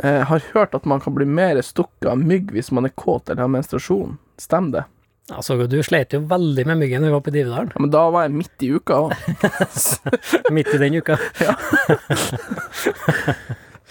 Jeg 0.00 0.24
har 0.30 0.40
hørt 0.54 0.74
at 0.74 0.86
man 0.88 1.00
kan 1.04 1.12
bli 1.14 1.26
mer 1.28 1.60
stukket 1.62 2.08
av 2.08 2.16
mygg 2.18 2.54
hvis 2.56 2.70
man 2.72 2.88
er 2.88 2.94
kåt 2.96 3.28
eller 3.28 3.44
har 3.44 3.52
menstruasjon. 3.52 4.16
Stemmer 4.40 4.78
det? 4.78 4.84
altså, 5.30 5.54
du 5.70 5.76
sleit 5.86 6.14
jo 6.14 6.22
veldig 6.26 6.64
med 6.66 6.80
myggen 6.80 7.04
da 7.04 7.10
vi 7.10 7.14
var 7.14 7.22
på 7.22 7.30
Dividalen, 7.34 7.70
Ja, 7.74 7.80
men 7.84 7.92
da 7.92 8.00
var 8.10 8.24
jeg 8.26 8.34
midt 8.34 8.64
i 8.66 8.70
uka 8.74 8.94
òg. 9.06 9.12
midt 10.56 10.72
i 10.74 10.80
den 10.80 10.96
uka. 10.98 11.14
Ja, 11.38 11.54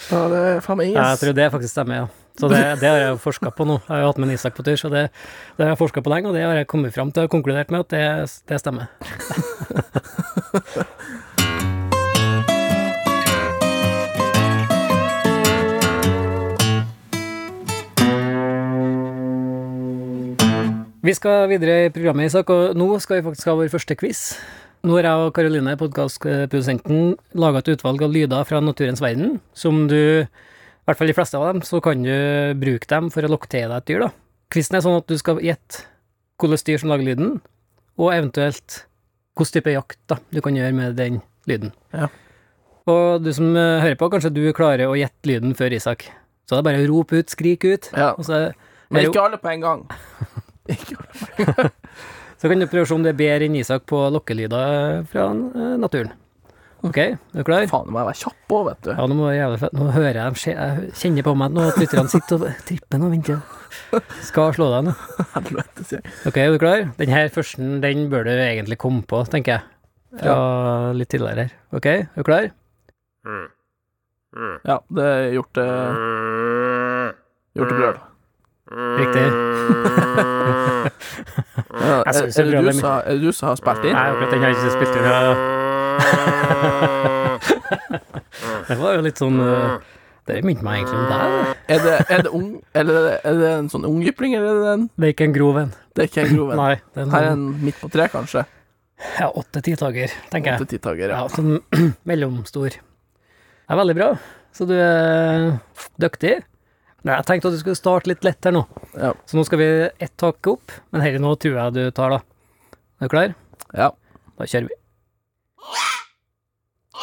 det 0.07 0.39
er 0.39 0.63
faen 0.65 0.79
meg 0.79 0.89
ingen 0.89 1.03
Jeg 1.03 1.21
tror 1.21 1.37
det 1.37 1.51
faktisk 1.53 1.75
stemmer, 1.75 2.03
ja. 2.03 2.07
Så 2.39 2.47
det, 2.47 2.59
det 2.79 2.87
har 2.87 3.01
jeg 3.01 3.09
jo 3.11 3.17
forska 3.19 3.51
på 3.51 3.65
nå. 3.67 3.81
Jeg 3.83 3.91
har 3.91 4.05
jo 4.05 4.11
hatt 4.13 4.21
med 4.23 4.31
Isak 4.31 4.55
på 4.55 4.63
tur, 4.63 4.77
så 4.79 4.87
det, 4.93 5.09
det 5.57 5.65
har 5.65 5.73
jeg 5.73 5.81
forska 5.81 6.03
på 6.05 6.13
lenge, 6.13 6.31
og 6.31 6.37
det 6.37 6.45
har 6.45 6.55
jeg 6.55 6.69
kommet 6.71 6.95
fram 6.95 7.11
til 7.11 7.27
og 7.27 7.33
konkludert 7.33 7.73
med 7.73 7.83
at 7.83 7.91
det, 7.91 8.05
det 8.47 8.61
stemmer. 8.63 8.87
Vi 21.09 21.13
skal 21.15 21.47
videre 21.49 21.85
i 21.85 21.89
programmet, 21.89 22.27
Isak, 22.27 22.49
og 22.51 22.75
nå 22.77 22.99
skal 22.99 23.17
vi 23.17 23.25
faktisk 23.25 23.47
ha 23.47 23.53
vår 23.55 23.69
første 23.71 23.95
quiz. 23.95 24.35
Nå 24.79 24.95
har 24.95 25.03
jeg 25.09 25.23
og 25.27 25.33
Karoline, 25.35 25.73
podkastprodusenten, 25.75 27.17
laga 27.35 27.59
et 27.59 27.71
utvalg 27.73 27.99
av 28.05 28.13
lyder 28.15 28.45
fra 28.47 28.61
naturens 28.63 29.01
verden, 29.03 29.33
som 29.51 29.81
du 29.91 29.97
i 30.23 30.27
hvert 30.87 30.99
fall 31.01 31.09
de 31.11 31.15
fleste 31.17 31.35
av 31.35 31.49
dem, 31.49 31.59
så 31.67 31.81
kan 31.83 31.99
du 32.05 32.13
bruke 32.61 32.87
dem 32.87 33.09
for 33.11 33.27
å 33.27 33.31
lokke 33.33 33.49
til 33.51 33.67
deg 33.67 33.75
et 33.75 33.89
dyr, 33.89 34.05
da. 34.05 34.09
Quizen 34.55 34.77
er 34.79 34.85
sånn 34.85 35.01
at 35.01 35.09
du 35.11 35.19
skal 35.19 35.41
gjette 35.43 35.83
hvilket 36.39 36.69
dyr 36.69 36.79
som 36.79 36.93
lager 36.93 37.09
lyden, 37.09 37.33
og 37.99 38.13
eventuelt 38.15 38.77
hvilken 39.35 39.57
type 39.57 39.73
jakt 39.75 39.99
da, 40.11 40.17
du 40.31 40.39
kan 40.45 40.55
gjøre 40.55 40.77
med 40.77 40.95
den 40.95 41.19
lyden. 41.51 41.75
Ja. 41.91 42.07
Og 42.89 43.19
du 43.25 43.33
som 43.35 43.51
eh, 43.59 43.81
hører 43.83 43.99
på, 43.99 44.09
kanskje 44.15 44.31
du 44.31 44.41
klarer 44.55 44.87
å 44.87 44.95
gjette 44.97 45.27
lyden 45.27 45.51
før 45.59 45.75
Isak. 45.75 46.07
Så 46.47 46.55
det 46.55 46.63
er 46.63 46.69
bare 46.69 46.85
å 46.85 46.87
rope 46.93 47.19
ut, 47.19 47.35
skrike 47.35 47.75
ut, 47.75 47.91
Ja, 47.91 48.13
så, 48.23 48.47
men 48.87 49.11
ikke 49.11 49.27
alle 49.27 49.43
på 49.43 49.51
en 49.51 49.67
gang. 49.67 49.83
Ikke 50.71 51.03
alle. 51.03 51.69
Så 52.39 52.49
kan 52.51 52.61
du 52.61 52.67
prøve 52.71 52.87
å 52.87 52.89
se 52.89 52.95
om 52.95 53.03
det 53.05 53.11
er 53.13 53.19
bedre 53.19 53.47
enn 53.49 53.59
Isak 53.59 53.85
på 53.89 53.99
lokkelyder 54.15 55.05
fra 55.11 55.29
eh, 55.35 55.75
naturen. 55.81 56.13
Ok, 56.79 56.95
er 56.95 57.17
du 57.35 57.43
klar? 57.43 57.65
Faen, 57.67 57.89
nå 57.89 57.91
må 57.91 57.99
jeg 57.99 58.07
være 58.07 58.19
kjapp 58.21 58.53
òg, 58.55 58.61
vet 58.69 58.85
du. 58.85 58.91
Ja, 58.93 59.07
nå 59.11 59.15
må 59.17 59.25
jeg 59.33 59.41
jævlig 59.41 59.57
fett. 59.59 59.73
Nå 59.75 59.87
hører 59.91 60.15
jeg 60.15 60.21
dem 60.21 60.37
skje. 60.39 60.53
Jeg 60.55 60.91
kjenner 61.01 61.25
på 61.27 61.33
meg 61.41 61.51
nå 61.57 61.65
at 61.67 61.79
lytterne 61.81 62.11
sitter 62.13 62.37
og 62.37 62.45
tripper 62.69 63.03
og 63.03 63.11
venter. 63.11 63.41
Skal 64.23 64.53
slå 64.55 64.69
deg 64.71 64.87
nå. 64.87 64.93
Helvete, 65.33 65.83
sier 65.89 65.99
jeg. 65.99 66.13
Ok, 66.31 66.39
er 66.39 66.55
du 66.55 66.61
klar? 66.63 66.85
Den 67.01 67.11
her 67.11 67.27
første, 67.35 67.67
den 67.83 68.05
bør 68.13 68.23
du 68.29 68.31
egentlig 68.37 68.79
komme 68.79 69.03
på, 69.03 69.19
tenker 69.27 69.57
jeg. 69.57 69.67
Fra 70.23 70.37
litt 70.95 71.11
tidligere 71.11 71.49
her. 71.49 71.57
Ok, 71.75 71.89
er 71.91 72.07
du 72.15 72.27
klar? 72.31 72.47
Ja, 74.63 74.79
det 74.95 75.05
er 75.09 75.27
gjort 75.35 75.51
det 75.57 75.67
Gjort 77.59 77.71
det 77.73 77.79
brøl. 77.81 77.99
Riktig. 78.69 79.25
Er, 81.79 82.03
er, 82.05 82.13
det 82.27 82.61
du 82.65 82.71
som, 82.73 82.83
har- 82.89 83.03
er 83.07 83.13
det 83.15 83.21
du 83.23 83.31
som 83.33 83.47
har 83.49 83.55
spilt 83.59 83.83
inn? 83.87 83.93
Nei, 83.95 84.07
akkurat 84.11 84.31
den 84.33 84.41
har 84.43 84.49
jeg 84.49 84.57
ikke 84.57 84.73
spilt 84.75 84.95
inn. 84.97 85.05
Ja. 85.05 85.19
Det 88.69 88.75
var 88.79 88.93
jo 88.97 89.01
litt 89.05 89.19
sånn 89.19 89.37
eh, 89.43 89.73
Det 90.27 90.39
minte 90.45 90.63
meg 90.65 90.73
egentlig 90.81 90.97
om 90.99 91.05
deg. 91.09 91.19
Er 91.75 91.79
det, 91.85 91.95
er 92.13 92.19
det 92.25 92.31
ung 92.35 92.47
Eller 92.77 92.95
er 93.17 93.33
det, 93.39 93.49
en 93.55 93.69
sånn 93.71 93.85
ungjypling, 93.89 94.35
eller 94.37 94.49
er 94.49 94.59
det 94.65 94.73
en 94.75 94.85
Det 94.95 95.05
er 95.09 95.13
ikke 95.15 95.27
en 95.29 95.35
grov 95.37 95.55
en. 95.63 95.71
Det 95.95 95.99
er 96.05 96.07
ikke 96.11 96.23
en 96.25 96.35
grov 96.37 96.49
en. 96.53 96.57
Nei. 96.63 96.75
Det 96.93 96.99
er 97.05 97.09
Her 97.15 97.21
er 97.27 97.31
en, 97.33 97.45
en 97.47 97.63
midt 97.69 97.77
på 97.81 97.87
tre, 97.93 98.03
kanskje. 98.13 98.41
ja, 99.19 99.27
åtte-titager, 99.41 100.09
tenker 100.33 100.47
jeg. 100.53 100.57
Åtte-titager, 100.61 101.07
ja. 101.15 101.17
Ja, 101.23 101.25
sånn 101.33 101.51
mellomstor. 102.09 102.71
Det 102.75 103.75
er 103.75 103.79
veldig 103.81 103.97
bra. 103.99 104.09
Så 104.55 104.61
du 104.69 104.75
er 104.75 105.51
dyktig. 106.01 106.35
Nei, 107.07 107.15
jeg 107.15 107.25
tenkte 107.29 107.47
at 107.47 107.53
du 107.55 107.59
skulle 107.61 107.79
starte 107.79 108.09
litt 108.11 108.25
lett 108.27 108.43
her 108.43 108.51
nå. 108.51 108.65
Ja. 108.99 109.13
Så 109.29 109.37
nå 109.39 109.45
skal 109.47 109.59
vi 109.61 109.67
ett 110.03 110.15
tak 110.19 110.47
opp, 110.51 110.71
men 110.91 111.01
dette 111.05 111.21
nå 111.23 111.31
tror 111.39 111.55
jeg 111.61 111.73
du 111.77 111.91
tar, 111.95 112.09
da. 112.17 112.19
Er 112.99 113.07
du 113.07 113.13
klar? 113.13 113.35
ja. 113.77 113.91
Da 114.39 114.45
kjører 114.47 114.67
vi. 114.69 114.75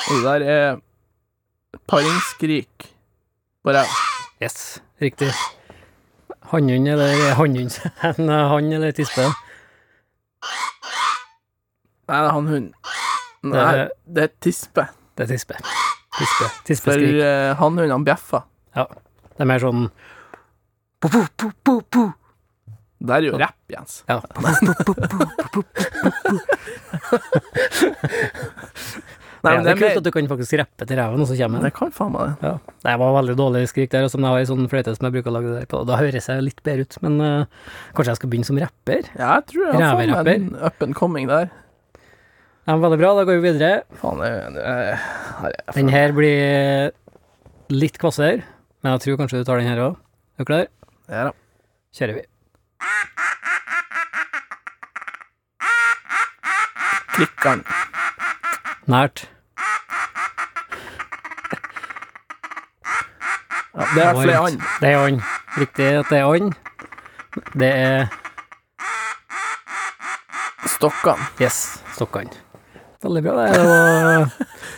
Det 0.07 0.19
der 0.25 0.45
er 0.49 0.77
paringsskrik 1.91 2.87
på 3.65 3.73
ræv. 3.75 3.91
Yes, 4.41 4.79
riktig. 5.03 5.31
Hannhund 6.53 6.89
eller 6.93 7.35
hannhund? 7.37 7.77
En 8.07 8.29
hann 8.31 8.73
eller 8.77 8.93
tispe? 8.97 9.27
Nei, 12.07 12.21
det 12.21 12.27
er 12.29 12.33
han 12.37 12.47
hund. 12.53 12.69
Nei, 13.43 13.65
Det- 13.77 13.91
det 14.15 14.23
er 14.23 14.33
tispe. 14.41 14.85
Det 15.17 15.25
er 15.27 15.33
tispe. 15.35 15.57
Tispe. 16.17 16.47
For 16.47 16.65
Tispeskrik. 16.69 17.17
uh, 17.21 17.55
hannhund, 17.61 17.91
han 17.93 18.05
bjeffer. 18.07 18.43
Det 19.37 19.45
er 19.45 19.51
mer 19.53 19.61
sånn 19.63 19.89
po, 21.01 21.09
po, 21.13 21.51
po, 21.63 21.75
po. 21.93 22.05
Det 23.07 23.13
er 23.19 23.27
jo 23.29 23.37
rapp, 23.39 23.61
Jens. 23.69 24.01
Ja. 24.09 24.19
Nei, 29.47 29.53
men 29.53 29.67
det 29.67 29.73
er 29.75 29.79
kult 29.79 29.99
at 30.01 30.07
du 30.07 30.11
kan 30.15 30.29
faktisk 30.31 30.57
rappe 30.59 30.87
til 30.89 30.99
ræven, 30.99 31.21
og 31.23 31.29
så 31.29 31.37
kommer 31.39 31.61
den. 31.61 31.69
Det 31.69 31.77
kan 31.77 31.93
faen 31.95 32.15
meg 32.15 32.23
det. 32.27 32.49
Ja. 32.49 32.55
Det 32.87 32.95
var 33.03 33.13
veldig 33.19 33.37
dårlig 33.39 33.61
skrik 33.71 33.93
der, 33.93 34.07
og 34.07 34.11
som 34.11 34.25
jeg 34.25 34.33
har 34.33 34.41
ei 34.41 34.49
sånn 34.49 34.71
fløyte 34.73 34.97
som 34.97 35.07
jeg 35.07 35.15
bruker 35.19 35.31
å 35.31 35.37
lage 35.37 35.53
det 35.53 35.61
der 35.61 35.69
på. 35.71 35.83
Da 35.87 36.01
høres 36.01 36.27
jeg 36.33 36.47
litt 36.47 36.65
bedre 36.67 36.87
ut, 36.87 36.99
men 37.05 37.21
uh, 37.21 37.69
kanskje 37.95 38.15
jeg 38.15 38.21
skal 38.23 38.33
begynne 38.33 38.49
som 38.49 38.61
rapper? 38.65 39.13
Ja, 39.13 39.37
jeg 39.37 39.47
tror 39.53 39.63
jeg 39.69 39.77
har 39.77 40.01
faen 40.01 40.15
meg 40.17 40.33
en 40.33 40.51
up 40.59 40.83
and 40.87 40.99
coming 40.99 41.31
der. 41.31 41.53
Ja, 42.67 42.75
veldig 42.83 42.99
bra, 42.99 43.13
da 43.21 43.27
går 43.29 43.39
vi 43.39 43.45
videre. 43.53 43.73
Faen, 44.01 44.25
jeg, 44.27 44.35
jeg, 44.59 44.99
jeg, 45.45 45.77
Den 45.77 45.93
her 45.95 46.17
blir 46.17 47.77
litt 47.77 48.01
kvassere, 48.03 48.43
men 48.87 48.93
jeg 48.95 49.01
tror 49.03 49.17
kanskje 49.19 49.39
du 49.43 49.47
tar 49.49 49.59
den 49.59 49.67
her 49.67 49.81
òg. 49.83 49.95
Er 50.39 50.45
du 50.45 50.47
klar? 50.47 50.67
Ja 51.11 51.23
da. 51.27 51.31
Kjører 51.99 52.15
vi. 52.15 52.21
Klikkeren. 57.17 57.65
Nært. 58.87 59.25
Ja, 63.75 63.89
det 63.97 64.05
er 64.05 64.21
flere 64.21 64.45
and. 64.47 64.63
Det 64.79 64.93
er 64.93 65.03
and. 65.09 65.21
Riktig 65.59 65.91
at 65.91 66.15
det 66.15 66.21
er 66.21 66.31
and. 66.37 66.55
Det 67.59 67.73
er 67.75 68.07
Stokkene. 70.77 71.27
Yes, 71.43 71.83
stokkene. 71.97 72.31
Veldig 73.03 73.23
bra. 73.27 73.51
Det 73.51 73.67
var 73.67 74.31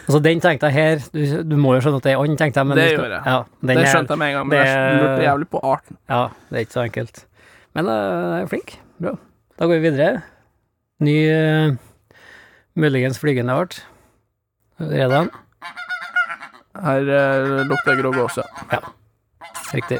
Altså, 0.08 0.18
den 0.24 0.40
tenkte 0.40 0.66
jeg 0.70 0.72
her 0.72 1.02
Du, 1.12 1.42
du 1.50 1.56
må 1.60 1.74
jo 1.76 1.80
skjønne 1.84 1.98
at 2.00 2.06
det 2.06 2.12
er 2.14 2.22
and, 2.22 2.38
tenkte 2.40 2.58
jeg. 2.62 2.66
Men 2.66 2.78
Det 2.78 2.86
skal- 2.88 2.98
gjorde 3.02 3.14
jeg. 3.18 3.22
Ja, 3.26 3.42
den 3.60 3.76
Det 3.76 3.88
skjønte 3.88 4.14
jeg 4.14 4.18
med 4.18 4.28
en 4.28 4.34
gang, 4.38 4.46
men 4.48 4.58
det- 4.58 4.66
jeg 4.66 5.02
lurte 5.02 5.22
jævlig 5.26 5.48
på 5.52 5.60
arten. 5.62 5.96
Ja, 6.08 6.22
det 6.48 6.56
er 6.56 6.64
ikke 6.64 6.72
så 6.72 6.84
enkelt. 6.86 7.24
Men 7.74 7.86
uh, 7.86 7.92
jeg 7.92 8.42
er 8.42 8.46
flink. 8.46 8.78
Bra. 9.02 9.12
Da 9.58 9.66
går 9.68 9.74
vi 9.78 9.90
videre. 9.90 10.22
Ny 11.00 11.16
uh, 11.28 11.76
muligens 12.76 13.18
flygende 13.18 13.52
art. 13.52 13.84
Redan. 14.80 15.28
Her 16.78 17.00
uh, 17.02 17.66
lukter 17.68 18.00
grå 18.00 18.12
gåse. 18.14 18.42
ja. 18.72 18.78
Riktig. 19.74 19.98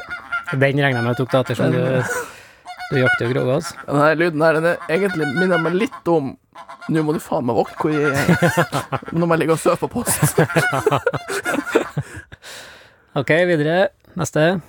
Den 0.51 0.61
regner 0.81 0.97
jeg 0.97 1.03
med 1.03 1.15
tok 1.15 1.31
da, 1.31 1.43
til 1.43 1.55
du, 1.55 2.03
du 2.89 2.97
jakter 2.97 3.37
altså. 3.43 3.75
her 3.87 4.15
lyden 4.17 4.41
her, 4.41 4.57
den 4.57 4.65
er 4.71 4.77
egentlig 4.89 5.27
minner 5.37 5.61
meg 5.61 5.75
litt 5.77 6.09
om 6.09 6.35
Nå 6.89 7.03
må 7.05 7.13
du 7.15 7.19
faen 7.21 7.45
meg 7.45 7.55
våkne 7.55 7.77
hvor 7.79 7.91
jeg. 7.93 8.01
Når 9.13 9.29
jeg 9.29 9.39
ligger 9.39 9.55
og 9.55 9.61
sover 9.61 9.79
på 9.79 9.87
post. 9.93 10.39
Ok, 13.17 13.31
videre. 13.49 13.89
Neste. 14.19 14.61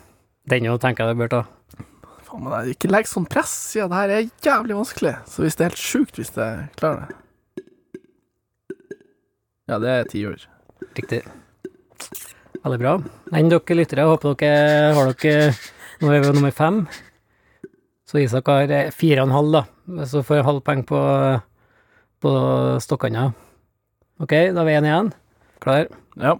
Den 0.48 0.64
jo 0.64 0.78
tenker 0.80 1.04
jeg 1.04 1.14
du 1.14 1.20
bør 1.20 1.28
ta. 1.30 1.40
Faen 2.24 2.40
meg, 2.44 2.52
nei, 2.54 2.72
ikke 2.72 2.88
legg 2.88 3.08
sånn 3.08 3.26
press, 3.28 3.52
siden 3.74 3.92
det 3.92 3.98
her 4.00 4.14
er 4.14 4.30
jævlig 4.46 4.78
vanskelig. 4.78 5.12
Så 5.28 5.44
hvis 5.44 5.58
det 5.58 5.66
er 5.66 5.74
helt 5.74 5.82
sjukt 5.82 6.20
hvis 6.20 6.32
jeg 6.34 6.64
klarer 6.80 7.04
det 7.04 7.18
Ja, 9.70 9.78
det 9.78 9.92
er 9.92 10.08
tiår. 10.10 10.48
Riktig. 10.96 11.20
Veldig 12.64 12.80
bra. 12.80 12.96
Enn 13.36 13.52
dere 13.52 13.76
lyttere, 13.76 14.08
håper 14.08 14.34
dere 14.40 14.96
har 14.96 15.12
dere 15.12 15.52
Nå 16.00 16.10
er 16.16 16.24
vi 16.24 16.32
nummer 16.32 16.56
fem. 16.56 16.82
Så 18.10 18.18
Isak 18.18 18.48
har 18.50 18.72
eh, 18.74 18.88
fire 18.90 19.22
og 19.22 19.28
en 19.28 19.36
halv, 19.36 19.52
da. 19.54 20.04
Så 20.10 20.24
får 20.26 20.40
jeg 20.40 20.46
halv 20.48 20.62
poeng 20.66 20.80
på, 20.86 20.98
på 22.18 22.30
Stokkanna. 22.82 23.28
Ok, 24.18 24.34
da 24.50 24.64
er 24.64 24.66
vi 24.66 24.74
én 24.74 24.88
igjen. 24.88 25.12
Klar? 25.62 25.86
Ja. 26.18 26.32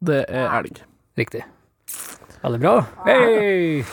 Det 0.00 0.22
er 0.32 0.48
elg. 0.56 0.80
Riktig. 1.20 1.42
Veldig 2.40 2.60
bra. 2.64 2.72
Hei! 3.04 3.84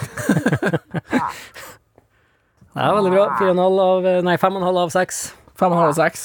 Det 2.71 2.79
er 2.79 2.95
veldig 3.01 3.11
bra. 3.13 3.27
4,5 3.43 3.59
av 3.83 4.07
Nei, 4.23 4.37
5,5 4.39 4.79
av 4.85 4.95
6. 4.95 5.19
5,5 5.59 5.83
av 5.83 5.97
seks. 5.99 6.23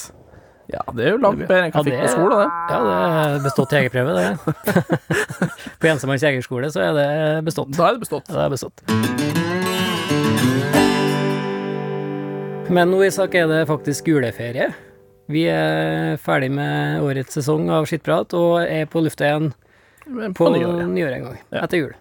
Ja, 0.73 0.81
det 0.97 1.03
er 1.05 1.11
jo 1.13 1.17
langt 1.21 1.43
bedre 1.45 1.67
enn 1.67 1.71
hva 1.75 1.81
jeg 1.83 1.91
fikk 1.93 2.01
på 2.01 2.13
skolen, 2.15 2.37
det. 2.41 2.49
Ja, 2.71 2.77
det 2.85 2.93
er 3.37 3.43
bestått 3.45 3.75
jegerprøve, 3.75 4.11
det. 4.17 4.29
På 5.79 5.85
Jensemanns 5.91 6.23
jegerskole 6.25 6.71
så 6.73 6.81
er 6.81 6.91
det 6.97 7.09
bestått. 7.45 7.69
Da 7.77 7.89
er 7.91 7.93
det 7.99 8.01
bestått. 8.05 8.31
Ja, 8.31 8.35
det 8.39 8.45
er 8.47 8.53
bestått. 8.55 8.77
Men 12.75 12.89
nå, 12.89 13.03
Isak, 13.05 13.35
er 13.37 13.45
det 13.51 13.59
faktisk 13.69 14.07
juleferie. 14.09 14.71
Vi 15.29 15.43
er 15.49 16.17
ferdig 16.21 16.49
med 16.53 17.01
årets 17.05 17.37
sesong 17.37 17.69
av 17.73 17.85
Skittprat 17.89 18.33
og 18.37 18.57
er 18.65 18.85
på 18.89 19.01
lufta 19.05 19.25
igjen 19.29 19.51
på 20.05 20.33
På 20.37 20.49
nyår, 20.53 20.83
nyår 20.89 21.13
en 21.15 21.23
gang, 21.29 21.37
Ja. 21.53 21.63
etter 21.65 21.77
jul. 21.81 21.93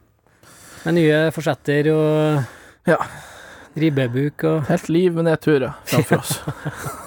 Med 0.84 0.94
nye 0.98 1.20
forsetter 1.32 1.88
og 1.92 2.44
Ja. 2.88 2.96
ribbebuk 3.76 4.44
og 4.44 4.64
Helt 4.68 4.88
liv 4.88 5.12
med 5.14 5.24
nedturer 5.24 5.72
framfor 5.84 6.18
oss. 6.18 6.40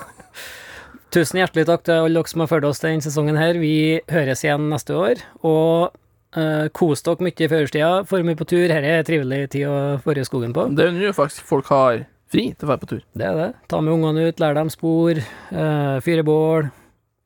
Tusen 1.18 1.40
hjertelig 1.40 1.64
takk 1.66 1.82
til 1.88 1.98
alle 1.98 2.20
dere 2.20 2.30
som 2.30 2.44
har 2.44 2.50
fulgt 2.52 2.66
oss 2.68 2.82
denne 2.84 3.02
sesongen 3.02 3.40
her. 3.40 3.58
Vi 3.58 3.98
høres 4.14 4.44
igjen 4.44 4.68
neste 4.70 4.94
år. 4.94 5.24
Og 5.42 5.96
uh, 6.38 6.68
kos 6.78 7.02
dere 7.08 7.26
mye 7.26 7.34
i 7.34 7.48
førjulstida. 7.50 7.90
For 8.06 8.28
mye 8.28 8.38
på 8.38 8.46
tur. 8.46 8.68
Dette 8.70 8.92
er 9.00 9.08
trivelig 9.08 9.40
tid 9.56 9.66
å 9.66 9.80
få 10.04 10.14
i 10.14 10.28
skogen 10.28 10.54
på. 10.54 10.68
Det 10.78 10.86
er 10.86 10.92
jo 10.92 11.08
nå 11.08 11.16
faktisk 11.18 11.50
folk 11.50 11.74
har 11.74 12.06
fri 12.30 12.52
til 12.54 12.68
å 12.68 12.70
være 12.70 12.84
på 12.84 12.92
tur. 12.94 13.02
Det 13.18 13.26
er 13.32 13.42
det. 13.42 13.50
Ta 13.74 13.82
med 13.82 13.98
ungene 13.98 14.30
ut, 14.30 14.44
lær 14.44 14.60
dem 14.60 14.70
spor, 14.70 15.24
uh, 15.58 15.98
fyre 16.06 16.28
bål. 16.28 16.70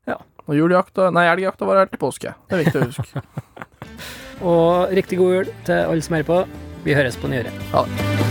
Ja. 0.08 0.22
Og 0.48 0.56
julejakta 0.56 1.12
Nei, 1.12 1.28
elgjakta 1.34 1.68
var 1.68 1.84
helt 1.84 1.92
til 1.92 2.06
påske. 2.08 2.36
Det 2.48 2.56
er 2.56 2.64
viktig 2.64 2.80
å 2.80 2.92
huske. 2.94 3.26
Og 4.54 4.96
riktig 4.96 5.20
god 5.20 5.36
jul 5.36 5.56
til 5.68 5.84
alle 5.84 6.08
som 6.08 6.16
hører 6.16 6.32
på. 6.32 6.44
Vi 6.88 6.96
høres 6.96 7.20
på 7.20 7.36
nyåret. 7.36 7.66
Ha 7.76 7.90
det. 7.92 8.31